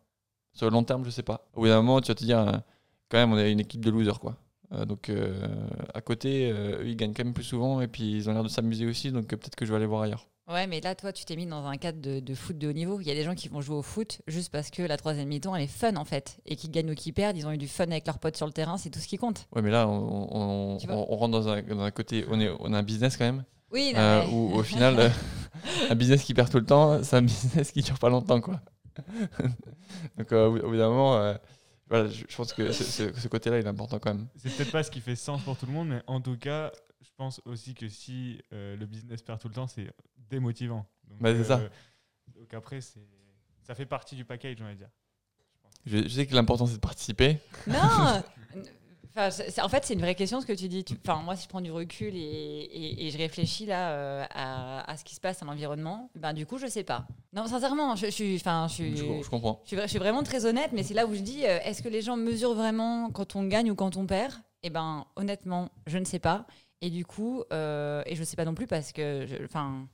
Sur 0.54 0.68
le 0.68 0.72
long 0.72 0.84
terme, 0.84 1.06
je 1.06 1.10
sais 1.10 1.24
pas. 1.24 1.48
Au 1.54 1.62
bout 1.62 1.68
d'un 1.68 1.78
moment, 1.78 2.02
tu 2.02 2.10
vas 2.10 2.16
te 2.16 2.24
dire, 2.24 2.40
euh, 2.40 2.58
quand 3.10 3.18
même, 3.18 3.34
on 3.34 3.38
est 3.38 3.52
une 3.52 3.60
équipe 3.60 3.84
de 3.84 3.92
losers, 3.92 4.20
quoi. 4.20 4.36
Euh, 4.72 4.86
donc, 4.86 5.10
euh, 5.10 5.34
à 5.96 6.02
côté, 6.02 6.52
euh, 6.52 6.84
eux, 6.84 6.88
ils 6.88 6.96
gagnent 6.96 7.14
quand 7.14 7.24
même 7.24 7.34
plus 7.34 7.44
souvent 7.44 7.82
et 7.82 7.88
puis 7.88 8.12
ils 8.18 8.30
ont 8.30 8.34
l'air 8.34 8.44
de 8.44 8.50
s'amuser 8.50 8.86
aussi, 8.86 9.12
donc 9.12 9.26
peut-être 9.28 9.56
que 9.56 9.66
je 9.66 9.72
vais 9.72 9.78
aller 9.78 9.86
voir 9.88 10.04
ailleurs. 10.04 10.28
Ouais, 10.48 10.66
mais 10.66 10.82
là, 10.82 10.96
toi, 10.96 11.12
tu 11.14 11.26
t'es 11.26 11.36
mis 11.36 11.46
dans 11.46 11.66
un 11.68 11.78
cadre 11.78 12.02
de, 12.02 12.20
de 12.20 12.34
foot 12.34 12.58
de 12.58 12.68
haut 12.70 12.74
niveau. 12.74 13.00
Il 13.00 13.08
y 13.08 13.12
a 13.12 13.14
des 13.14 13.24
gens 13.24 13.36
qui 13.36 13.50
vont 13.50 13.62
jouer 13.62 13.76
au 13.76 13.82
foot 13.84 14.22
juste 14.26 14.52
parce 14.52 14.72
que 14.72 14.82
la 14.82 14.98
troisième 14.98 15.28
mi-temps, 15.28 15.56
elle 15.56 15.64
est 15.64 15.68
fun, 15.68 15.96
en 15.96 16.06
fait. 16.06 16.40
Et 16.48 16.56
qui 16.56 16.70
gagnent 16.70 16.90
ou 16.90 16.96
qui 16.96 17.12
perdent, 17.12 17.38
ils 17.38 17.46
ont 17.46 17.52
eu 17.52 17.58
du 17.60 17.68
fun 17.68 17.84
avec 17.86 18.08
leurs 18.08 18.18
potes 18.18 18.36
sur 18.36 18.48
le 18.48 18.52
terrain, 18.52 18.78
c'est 18.78 18.90
tout 18.90 19.00
ce 19.00 19.08
qui 19.08 19.18
compte. 19.18 19.48
Ouais, 19.56 19.62
mais 19.62 19.70
là, 19.70 19.88
on, 19.88 20.74
on- 20.74 20.78
Tu 20.78 20.88
vois 20.88 20.96
on- 20.96 21.14
on 21.14 21.18
rentre 21.18 21.32
dans 21.34 21.48
un, 21.50 21.62
dans 21.62 21.82
un 21.82 21.92
côté, 21.92 22.26
on, 22.32 22.40
est, 22.40 22.50
on 22.60 22.74
a 22.74 22.80
un 22.80 22.84
business 22.84 23.16
quand 23.16 23.26
même, 23.26 23.44
Oui, 23.72 23.92
non, 23.94 24.00
euh, 24.00 24.24
mais- 24.26 24.34
où 24.34 24.54
au 24.56 24.64
final, 24.64 25.12
un 25.92 25.96
business 25.96 26.24
qui 26.24 26.34
perd 26.34 26.50
tout 26.50 26.58
le 26.60 26.66
temps, 26.66 27.04
c'est 27.04 27.16
un 27.18 27.22
business 27.24 27.72
qui 27.72 27.82
dure 27.84 28.00
pas 28.00 28.10
longtemps, 28.10 28.42
quoi. 28.42 28.60
donc, 30.18 30.32
euh, 30.32 30.48
au 30.48 30.52
bout- 30.54 30.60
au 30.66 30.70
bout 30.70 30.78
d'un 30.78 30.90
moment, 30.90 31.16
euh, 31.18 31.34
voilà, 31.90 32.08
je, 32.10 32.24
je 32.30 32.36
pense 32.36 32.54
que 32.54 32.72
ce, 32.72 32.84
ce- 32.84 33.14
ce 33.14 33.28
côté-là, 33.28 33.60
il 33.60 33.66
est 33.66 33.70
important 33.70 34.00
quand 34.00 34.14
même. 34.14 34.28
C'est 34.36 34.56
peut-être 34.56 34.72
pas 34.72 34.84
ce 34.84 34.92
qui 34.92 35.02
fait 35.02 35.16
sens 35.16 35.42
pour 35.44 35.58
tout 35.58 35.66
le 35.66 35.72
monde, 35.72 35.90
mais 35.90 36.02
en 36.08 36.22
tout 36.22 36.38
cas, 36.38 36.72
je 37.02 37.10
pense 37.18 37.42
aussi 37.46 37.74
que 37.74 37.90
si 37.90 38.42
euh, 38.54 38.76
le 38.78 38.86
business 38.86 39.22
perd 39.22 39.40
tout 39.40 39.48
le 39.48 39.54
temps, 39.56 39.68
c'est 39.68 39.92
démotivant. 40.30 40.86
Donc, 41.08 41.20
Bah, 41.22 41.34
c'est 41.36 41.44
ça. 41.44 41.62
Donc 42.28 42.54
après, 42.54 42.82
c'est 42.82 43.08
ça 43.64 43.76
fait 43.76 43.86
partie 43.86 44.16
du 44.16 44.26
package, 44.26 44.58
on 44.62 44.66
va 44.66 44.74
dire. 44.76 44.90
Je, 45.86 45.98
je 46.04 46.08
sais 46.08 46.26
que 46.28 46.34
l'important, 46.36 46.66
c'est 46.66 46.76
de 46.76 46.80
participer. 46.80 47.40
Non 47.68 47.76
Enfin, 49.16 49.30
en 49.64 49.70
fait, 49.70 49.86
c'est 49.86 49.96
une 49.96 50.02
vraie 50.02 50.16
question 50.16 50.40
ce 50.40 50.46
que 50.46 50.54
tu 50.54 50.68
dis. 50.68 50.84
Tu- 50.84 50.94
Enfin, 51.06 51.22
moi, 51.24 51.36
si 51.36 51.44
je 51.44 51.50
prends 51.50 51.62
du 51.62 51.72
recul 51.72 52.16
et, 52.16 52.20
et- 52.20 53.08
et 53.08 53.12
je 53.12 53.18
réfléchis 53.18 53.66
là 53.66 53.92
euh, 53.92 54.24
à, 54.30 54.90
à 54.92 54.98
ce 54.98 55.04
qui 55.04 55.16
se 55.16 55.20
passe 55.20 55.40
dans 55.40 55.48
l'environnement, 55.48 56.10
ben 56.16 56.34
du 56.34 56.46
coup, 56.46 56.58
je 56.58 56.68
sais 56.68 56.84
pas. 56.84 57.06
Non, 57.34 57.48
sincèrement, 57.48 57.96
je, 57.96 58.08
suis, 58.08 58.36
enfin, 58.36 58.68
je 58.70 58.74
suis, 58.76 58.98
Je, 58.98 59.06
je 59.24 59.30
comprends. 59.30 59.62
je 59.64 59.70
suis, 59.70 59.78
vra- 59.78 59.84
je 59.84 59.88
suis 59.90 60.00
vraiment 60.00 60.24
très 60.24 60.46
honnête, 60.46 60.72
mais 60.74 60.84
c'est 60.84 60.94
là 60.94 61.06
où 61.08 61.14
je 61.16 61.22
dis, 61.22 61.46
euh, 61.46 61.60
est-ce 61.64 61.82
que 61.82 61.90
les 61.90 62.02
gens 62.02 62.18
mesurent 62.18 62.54
vraiment 62.56 63.10
quand 63.12 63.36
on 63.36 63.44
gagne 63.46 63.72
ou 63.72 63.76
quand 63.76 63.98
on 63.98 64.06
perd? 64.06 64.34
Eh 64.64 64.70
ben, 64.70 65.06
honnêtement, 65.16 65.70
je 65.88 65.98
ne 65.98 66.06
sais 66.06 66.20
pas. 66.20 66.46
Et 66.82 66.90
du 66.90 67.06
coup, 67.06 67.44
euh, 67.52 68.04
et 68.06 68.16
je 68.16 68.20
ne 68.22 68.26
sais 68.26 68.36
pas 68.36 68.46
non 68.46 68.54
plus 68.54 68.68
parce 68.68 68.92
que, 68.94 69.26
je- 69.28 69.44
enfin, 69.44 69.88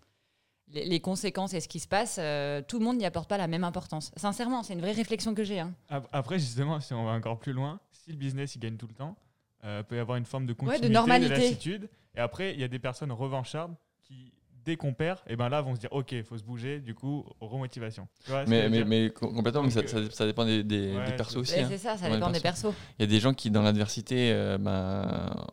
les, 0.74 0.86
les 0.86 1.00
conséquences 1.00 1.54
et 1.54 1.60
ce 1.60 1.68
qui 1.68 1.80
se 1.80 1.88
passe, 1.88 2.18
euh, 2.20 2.62
tout 2.68 2.80
le 2.80 2.86
monde 2.86 2.98
n'y 2.98 3.06
apporte 3.06 3.30
pas 3.30 3.38
la 3.38 3.48
même 3.48 3.64
importance. 3.64 4.12
Sincèrement, 4.18 4.64
c'est 4.64 4.74
une 4.74 4.82
vraie 4.82 4.92
réflexion 4.94 5.34
que 5.36 5.44
j'ai. 5.44 5.60
hein. 5.60 5.74
Ap- 5.90 6.08
Après, 6.12 6.40
justement, 6.40 6.80
si 6.80 6.94
on 6.94 7.06
va 7.06 7.12
encore 7.12 7.40
plus 7.40 7.54
loin, 7.54 7.80
si 7.92 8.12
le 8.12 8.18
business 8.18 8.56
il 8.56 8.60
gagne 8.60 8.78
tout 8.78 8.88
le 8.88 8.94
temps, 8.94 9.16
euh, 9.64 9.84
peut 9.84 9.96
y 9.96 10.00
avoir 10.00 10.18
une 10.18 10.26
forme 10.26 10.46
de 10.46 10.54
de 10.54 10.58
continuité, 10.58 10.90
normalité. 10.90 11.30
lassitude. 11.30 11.90
Et 12.16 12.20
après, 12.20 12.54
il 12.54 12.60
y 12.60 12.64
a 12.64 12.68
des 12.68 12.80
personnes 12.80 13.12
revanchardes 13.12 13.76
qui, 14.02 14.32
dès 14.64 14.76
qu'on 14.78 14.94
perd, 14.94 15.20
et 15.28 15.36
ben 15.36 15.50
là, 15.50 15.62
vont 15.62 15.76
se 15.76 15.80
dire, 15.80 15.92
ok, 15.92 16.12
il 16.14 16.24
faut 16.24 16.38
se 16.38 16.44
bouger. 16.44 16.80
Du 16.80 16.96
coup, 16.96 17.26
remotivation. 17.40 18.08
Mais, 18.48 18.70
mais, 18.70 19.10
complètement, 19.12 19.64
mais 19.64 19.70
ça, 19.70 19.82
Donc, 19.82 19.90
ça- 19.90 20.12
ça 20.12 20.26
dépend 20.26 20.46
des, 20.46 20.64
des, 20.64 20.96
ouais, 20.96 21.06
des 21.06 21.14
persos 21.16 21.36
aussi. 21.38 21.60
Hein. 21.60 21.68
c'est 21.70 21.78
ça, 21.78 21.98
ça 21.98 22.10
dépend 22.10 22.30
des 22.32 22.40
perso. 22.40 22.70
persos. 22.70 22.82
Il 23.00 23.04
y 23.04 23.06
a 23.06 23.08
des 23.08 23.20
gens 23.20 23.34
qui, 23.34 23.52
dans 23.52 23.62
l'adversité, 23.62 24.32
euh, 24.32 24.58
ben, 24.58 25.46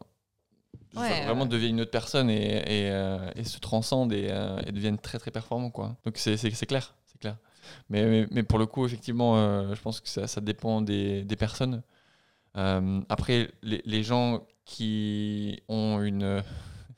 Ouais, 0.95 1.25
vraiment 1.25 1.47
deviennent 1.47 1.71
une 1.77 1.81
autre 1.83 1.91
personne 1.91 2.29
et, 2.29 2.59
et, 2.59 2.91
euh, 2.91 3.31
et 3.37 3.45
se 3.45 3.59
transcendent 3.59 4.13
et, 4.13 4.29
euh, 4.31 4.61
et 4.67 4.73
deviennent 4.73 4.99
très 4.99 5.19
très 5.19 5.31
performants. 5.31 5.71
Quoi. 5.71 5.97
Donc 6.05 6.19
c'est 6.19 6.37
clair. 6.67 6.95
c'est 7.07 7.19
clair. 7.19 7.37
Mais, 7.89 8.05
mais, 8.05 8.27
mais 8.31 8.43
pour 8.43 8.59
le 8.59 8.67
coup, 8.67 8.85
effectivement, 8.85 9.37
euh, 9.39 9.75
je 9.75 9.81
pense 9.81 10.01
que 10.01 10.09
ça, 10.09 10.27
ça 10.27 10.41
dépend 10.41 10.83
des, 10.83 11.25
des 11.25 11.37
personnes. 11.37 11.83
Euh, 12.57 13.01
après, 13.09 13.51
les, 13.63 13.81
les 13.87 14.03
gens 14.03 14.47
qui 14.67 15.63
ont 15.69 16.03
une, 16.03 16.43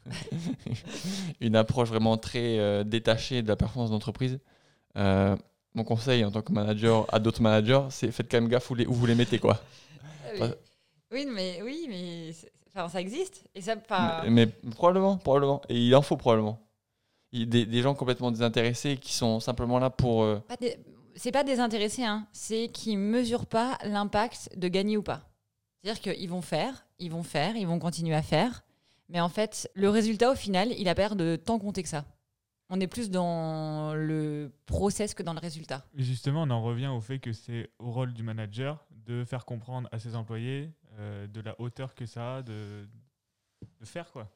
une 1.40 1.56
approche 1.56 1.88
vraiment 1.88 2.16
très 2.16 2.84
détachée 2.84 3.42
de 3.42 3.48
la 3.48 3.56
performance 3.56 3.90
d'entreprise, 3.90 4.38
mon 4.96 5.84
conseil 5.84 6.24
en 6.24 6.30
tant 6.30 6.42
que 6.42 6.52
manager 6.52 7.06
à 7.12 7.18
d'autres 7.18 7.42
managers, 7.42 7.82
c'est 7.90 8.10
faites 8.12 8.30
quand 8.30 8.40
même 8.40 8.48
gaffe 8.48 8.70
où, 8.70 8.74
les, 8.74 8.86
où 8.86 8.92
vous 8.92 9.06
les 9.06 9.14
mettez. 9.14 9.38
Quoi. 9.38 9.60
Oui, 10.32 10.38
Pas- 10.38 10.54
oui 11.12 11.26
mais, 11.32 11.60
oui, 11.62 11.86
mais 11.88 12.30
enfin, 12.74 12.88
ça 12.88 13.00
existe. 13.00 13.44
Et 13.54 13.60
ça, 13.60 13.76
Mais, 14.24 14.30
mais 14.30 14.46
probablement, 14.46 15.16
probablement. 15.18 15.62
Et 15.68 15.78
il 15.86 15.94
en 15.94 16.02
faut 16.02 16.16
probablement. 16.16 16.60
Il, 17.32 17.48
des, 17.48 17.66
des 17.66 17.82
gens 17.82 17.94
complètement 17.94 18.30
désintéressés 18.30 18.96
qui 18.96 19.12
sont 19.14 19.40
simplement 19.40 19.78
là 19.78 19.90
pour. 19.90 20.22
euh, 20.22 20.38
pas 20.48 20.56
des- 20.56 20.76
c'est 21.16 21.32
pas 21.32 21.44
désintéressé, 21.44 22.02
hein. 22.04 22.26
c'est 22.32 22.68
qu'ils 22.68 22.98
mesurent 22.98 23.46
pas 23.46 23.78
l'impact 23.84 24.50
de 24.56 24.66
gagner 24.68 24.96
ou 24.96 25.02
pas. 25.02 25.22
C'est-à-dire 25.82 26.00
qu'ils 26.00 26.28
vont 26.28 26.42
faire, 26.42 26.86
ils 26.98 27.10
vont 27.10 27.22
faire, 27.22 27.54
ils 27.56 27.66
vont 27.68 27.78
continuer 27.78 28.14
à 28.16 28.22
faire, 28.22 28.64
mais 29.08 29.20
en 29.20 29.28
fait, 29.28 29.70
le 29.74 29.88
résultat 29.90 30.32
au 30.32 30.34
final, 30.34 30.72
il 30.76 30.88
a 30.88 30.94
pas 30.96 31.10
de 31.10 31.36
tant 31.36 31.58
compter 31.60 31.82
que 31.84 31.88
ça. 31.88 32.04
On 32.70 32.80
est 32.80 32.86
plus 32.88 33.10
dans 33.10 33.94
le 33.94 34.50
process 34.66 35.14
que 35.14 35.22
dans 35.22 35.34
le 35.34 35.38
résultat. 35.38 35.84
Et 35.96 36.02
justement, 36.02 36.42
on 36.44 36.50
en 36.50 36.62
revient 36.62 36.86
au 36.88 37.00
fait 37.00 37.18
que 37.20 37.32
c'est 37.32 37.70
au 37.78 37.92
rôle 37.92 38.12
du 38.12 38.22
manager 38.24 38.84
de 39.06 39.24
faire 39.24 39.44
comprendre 39.44 39.88
à 39.92 39.98
ses 39.98 40.16
employés 40.16 40.70
euh, 40.98 41.26
de 41.26 41.40
la 41.40 41.58
hauteur 41.60 41.94
que 41.94 42.06
ça 42.06 42.36
a 42.36 42.42
de, 42.42 42.86
de 43.80 43.84
faire 43.86 44.10
quoi. 44.12 44.28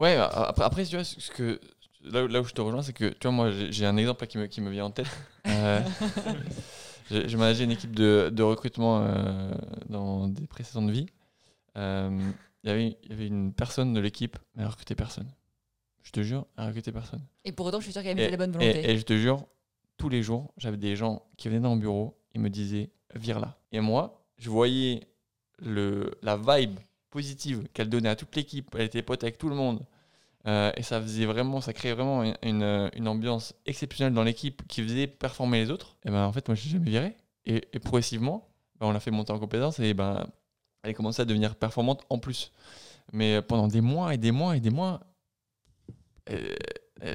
Ouais, 0.00 0.16
a- 0.16 0.26
après, 0.26 0.64
après, 0.64 0.84
tu 0.84 0.96
vois, 0.96 1.04
ce 1.04 1.30
que, 1.30 1.58
là, 2.04 2.24
où- 2.24 2.26
là 2.28 2.40
où 2.40 2.44
je 2.44 2.52
te 2.52 2.60
rejoins, 2.60 2.82
c'est 2.82 2.92
que, 2.92 3.06
tu 3.10 3.18
vois, 3.22 3.32
moi, 3.32 3.50
j'ai 3.50 3.86
un 3.86 3.96
exemple 3.96 4.22
là 4.22 4.26
qui 4.26 4.38
me, 4.38 4.46
qui 4.46 4.60
me 4.60 4.70
vient 4.70 4.84
en 4.86 4.90
tête. 4.90 5.06
Euh, 5.48 5.80
managé 7.36 7.62
une 7.64 7.70
équipe 7.70 7.94
de, 7.94 8.30
de 8.32 8.42
recrutement 8.42 9.00
euh, 9.06 9.52
dans 9.88 10.26
des 10.26 10.46
précédentes 10.48 10.90
vies. 10.90 11.06
Euh, 11.76 12.32
Il 12.64 12.68
y 12.68 12.72
avait- 12.72 12.98
il 13.04 13.10
y 13.10 13.12
avait 13.12 13.28
une 13.28 13.52
personne 13.52 13.94
de 13.94 14.00
l'équipe, 14.00 14.36
mais 14.56 14.62
elle 14.64 14.68
recrutait 14.68 14.96
personne. 14.96 15.30
Je 16.02 16.10
te 16.10 16.20
jure, 16.24 16.46
elle 16.58 16.66
recrutait 16.66 16.90
personne. 16.90 17.22
Et 17.44 17.52
pour 17.52 17.66
autant, 17.66 17.78
je 17.78 17.84
suis 17.84 17.92
sûre 17.92 18.02
qu'il 18.02 18.08
y 18.08 18.12
avait 18.12 18.24
Et, 18.24 18.26
de 18.26 18.30
la 18.32 18.36
bonne 18.38 18.50
et- 18.60 18.70
volonté. 18.72 18.90
et 18.90 18.98
je 18.98 19.04
te 19.04 19.16
jure, 19.16 19.46
tous 19.96 20.08
les 20.08 20.22
jours, 20.24 20.52
j'avais 20.56 20.76
des 20.76 20.96
gens 20.96 21.22
qui 21.36 21.48
venaient 21.48 21.60
dans 21.60 21.70
mon 21.70 21.76
bureau, 21.76 22.18
ils 22.34 22.40
me 22.40 22.50
disaient 22.50 22.90
vire 23.14 23.38
là. 23.38 23.56
Et 23.70 23.78
moi, 23.78 24.26
je 24.36 24.50
voyais 24.50 25.06
le, 25.58 26.10
la 26.22 26.36
vibe 26.36 26.78
positive 27.10 27.66
qu'elle 27.72 27.88
donnait 27.88 28.08
à 28.08 28.16
toute 28.16 28.34
l'équipe. 28.36 28.74
Elle 28.74 28.82
était 28.86 29.02
pote 29.02 29.22
avec 29.22 29.38
tout 29.38 29.48
le 29.48 29.56
monde. 29.56 29.80
Euh, 30.46 30.70
et 30.76 30.82
ça 30.82 31.00
faisait 31.00 31.26
vraiment, 31.26 31.60
ça 31.60 31.72
créait 31.72 31.94
vraiment 31.94 32.22
une, 32.42 32.90
une- 32.94 33.08
ambiance 33.08 33.54
exceptionnelle 33.66 34.14
dans 34.14 34.22
l'équipe 34.22 34.66
qui 34.68 34.82
faisait 34.82 35.06
performer 35.08 35.64
les 35.64 35.70
autres. 35.70 35.96
Et 36.04 36.10
ben 36.10 36.24
en 36.24 36.32
fait, 36.32 36.46
moi, 36.48 36.54
je 36.54 36.64
l'ai 36.64 36.70
jamais 36.70 36.90
viré. 36.90 37.16
Et, 37.46 37.60
progressivement, 37.80 38.48
ben, 38.80 38.88
on 38.88 38.92
l'a 38.92 39.00
fait 39.00 39.10
monter 39.10 39.32
en 39.32 39.38
compétence 39.38 39.78
et 39.80 39.94
ben 39.94 40.26
elle 40.82 40.90
a 40.90 40.94
commencé 40.94 41.22
à 41.22 41.24
devenir 41.24 41.56
performante 41.56 42.04
en 42.10 42.18
plus. 42.18 42.52
Mais 43.12 43.42
pendant 43.42 43.68
des 43.68 43.80
mois 43.80 44.14
et 44.14 44.18
des 44.18 44.32
mois 44.32 44.56
et 44.56 44.60
des 44.60 44.70
mois, 44.70 45.00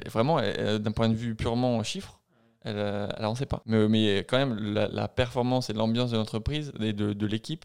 vraiment, 0.06 0.40
d'un 0.40 0.92
point 0.92 1.08
de 1.08 1.14
vue 1.14 1.34
purement 1.34 1.82
chiffre, 1.82 2.20
elle, 2.64 2.76
euh, 2.78 3.08
elle 3.16 3.24
avançait 3.24 3.46
pas. 3.46 3.62
Mais, 3.66 3.88
mais 3.88 4.18
quand 4.18 4.38
même, 4.38 4.54
la, 4.56 4.88
la 4.88 5.08
performance 5.08 5.70
et 5.70 5.72
l'ambiance 5.72 6.10
de 6.10 6.16
l'entreprise 6.16 6.72
et 6.80 6.92
de, 6.92 7.12
de 7.12 7.26
l'équipe 7.26 7.64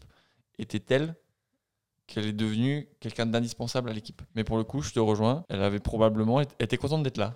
était 0.58 0.80
telle 0.80 1.14
qu'elle 2.06 2.26
est 2.26 2.32
devenue 2.32 2.88
quelqu'un 3.00 3.26
d'indispensable 3.26 3.90
à 3.90 3.92
l'équipe. 3.92 4.22
Mais 4.34 4.44
pour 4.44 4.56
le 4.56 4.64
coup, 4.64 4.80
je 4.82 4.92
te 4.92 4.98
rejoins, 5.00 5.44
elle 5.50 5.62
avait 5.62 5.78
probablement, 5.80 6.40
été- 6.40 6.54
était 6.58 6.76
contente 6.78 7.02
d'être 7.02 7.18
là. 7.18 7.34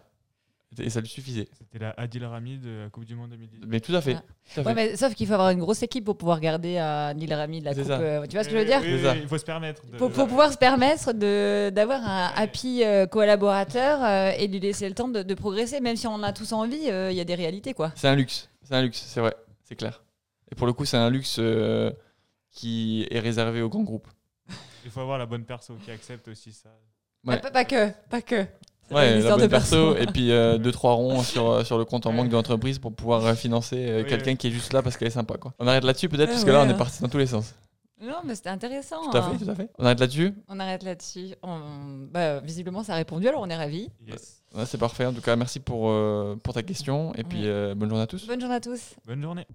Et 0.78 0.88
ça 0.88 1.02
lui 1.02 1.08
suffisait. 1.08 1.48
C'était 1.58 1.78
la 1.78 1.90
Adil 1.98 2.24
Rami 2.24 2.56
de 2.56 2.85
la 2.85 2.88
Coupe 2.88 3.04
du 3.04 3.14
Monde 3.14 3.28
2010. 3.28 3.61
Mais 3.66 3.78
tout 3.80 3.94
à 3.94 4.00
fait. 4.00 4.14
Ah. 4.16 4.22
tout 4.54 4.61
à 4.61 4.62
Ouais, 4.62 4.68
fait. 4.70 4.74
mais 4.74 4.96
sauf 4.96 5.14
qu'il 5.14 5.26
faut 5.26 5.35
avoir 5.35 5.50
une 5.50 5.58
grosse 5.58 5.82
équipe 5.82 6.02
pour 6.06 6.16
pouvoir 6.16 6.40
garder 6.40 6.78
à 6.78 7.12
Neil 7.12 7.35
Rami 7.35 7.61
de 7.61 7.66
la 7.66 7.74
coupe. 7.74 7.85
ça. 7.85 8.00
euh, 8.00 8.24
tu 8.26 8.32
vois 8.37 8.42
ce 8.44 8.48
que 8.48 8.54
je 8.54 8.61
veux 8.61 8.64
dire? 8.64 8.80
Oui, 8.82 8.98
C'est 9.02 9.11
oui, 9.11 9.18
Il 9.20 9.28
faut 9.28 9.37
se 9.37 9.44
permettre. 9.44 9.87
De... 9.87 9.98
Faut, 9.98 10.08
faut 10.08 10.26
pouvoir 10.26 10.50
se 10.50 10.56
permettre 10.56 11.12
de- 11.12 11.68
d'avoir 11.68 12.00
un 12.02 12.32
happy 12.35 12.82
euh, 12.85 13.04
collaborateur 13.06 14.02
euh, 14.02 14.30
et 14.38 14.48
lui 14.48 14.61
laisser 14.61 14.88
le 14.88 14.94
temps 14.94 15.08
de, 15.08 15.22
de 15.22 15.35
progresser, 15.35 15.80
même 15.80 15.96
si 15.96 16.06
on 16.06 16.14
en 16.14 16.22
a 16.22 16.32
tous 16.32 16.54
envie, 16.54 16.88
euh, 16.88 17.11
il 17.11 17.18
y 17.18 17.20
a 17.20 17.24
des 17.24 17.35
réalités 17.35 17.74
quoi. 17.74 17.92
C'est 17.94 18.08
un 18.08 18.16
luxe. 18.16 18.48
C'est 18.62 18.74
un 18.74 18.80
luxe, 18.80 19.04
c'est 19.06 19.20
vrai. 19.20 19.35
C'est 19.64 19.76
clair. 19.76 20.02
Et 20.50 20.54
pour 20.54 20.66
le 20.66 20.72
coup, 20.72 20.87
c'est 20.87 20.96
un 20.96 21.11
luxe 21.11 21.37
euh, 21.38 21.92
qui 22.52 23.06
est 23.10 23.18
réservé 23.18 23.62
aux 23.62 23.68
grands 23.68 23.82
groupes. 23.82 24.08
Il 24.84 24.90
faut 24.90 25.00
avoir 25.00 25.18
la 25.18 25.26
bonne 25.26 25.44
perso 25.44 25.74
qui 25.84 25.90
accepte 25.90 26.28
aussi 26.28 26.52
ça. 26.52 26.68
Ouais. 27.24 27.34
Ah, 27.36 27.38
Pas, 27.38 27.50
pas 27.50 27.64
que, 27.64 27.90
pas 28.10 28.20
que. 28.22 28.44
Ouais, 28.90 29.20
la 29.20 29.30
bonne 29.30 29.40
de 29.42 29.46
perso, 29.46 29.94
perso. 29.94 29.96
et 29.96 30.06
puis 30.12 30.30
euh, 30.32 30.58
deux 30.58 30.72
trois 30.72 30.92
ronds 30.94 31.22
sur, 31.22 31.48
euh, 31.50 31.64
sur 31.64 31.78
le 31.78 31.84
compte 31.84 32.04
en 32.06 32.12
banque 32.12 32.28
de 32.28 32.34
l'entreprise 32.34 32.78
pour 32.78 32.92
pouvoir 32.94 33.24
euh, 33.24 33.34
financer 33.34 33.76
euh, 33.88 34.02
Oui, 34.02 34.08
quelqu'un 34.08 34.32
oui. 34.32 34.36
qui 34.36 34.48
est 34.48 34.50
juste 34.50 34.72
là 34.72 34.82
parce 34.82 34.96
qu'elle 34.96 35.08
est 35.08 35.12
sympa. 35.12 35.38
Quoi. 35.38 35.54
On 35.58 35.66
arrête 35.66 35.84
là-dessus 35.84 36.08
peut-être, 36.08 36.28
Ah 36.28 36.32
parce 36.32 36.44
que 36.44 36.50
là 36.50 36.62
on 36.62 36.68
est 36.68 36.72
hein. 36.72 36.74
parti 36.74 37.00
dans 37.00 37.08
tous 37.08 37.18
les 37.18 37.26
sens. 37.28 37.54
Non, 38.02 38.16
mais 38.24 38.34
c'était 38.34 38.48
intéressant. 38.50 39.08
Tout 39.08 39.16
à 39.16 39.20
hein. 39.24 39.30
fait, 39.38 39.44
tout 39.44 39.50
à 39.50 39.54
fait. 39.54 39.70
On 39.78 39.84
arrête 39.86 40.00
là-dessus 40.00 40.34
On 40.48 40.58
arrête 40.58 40.82
là-dessus. 40.82 41.28
On- 41.44 42.08
bah, 42.10 42.40
visiblement, 42.40 42.82
ça 42.82 42.94
a 42.94 42.96
répondu, 42.96 43.28
alors 43.28 43.40
on 43.42 43.48
est 43.48 43.56
ravis. 43.56 43.88
Yes. 44.06 44.42
Ouais, 44.54 44.66
C'est 44.66 44.76
parfait. 44.78 45.06
En 45.06 45.12
tout 45.12 45.20
cas, 45.22 45.36
merci 45.36 45.60
pour, 45.60 45.88
euh, 45.88 46.34
pour 46.42 46.52
ta 46.52 46.64
question, 46.64 47.14
et 47.14 47.22
puis 47.22 47.42
Ouais. 47.42 47.46
euh, 47.46 47.74
bonne 47.76 47.88
journée 47.88 48.02
à 48.02 48.08
tous. 48.08 48.26
Bonne 48.26 48.40
journée 48.40 48.56
à 48.56 48.60
tous. 48.60 48.96
Bonne 49.06 49.22
journée. 49.22 49.46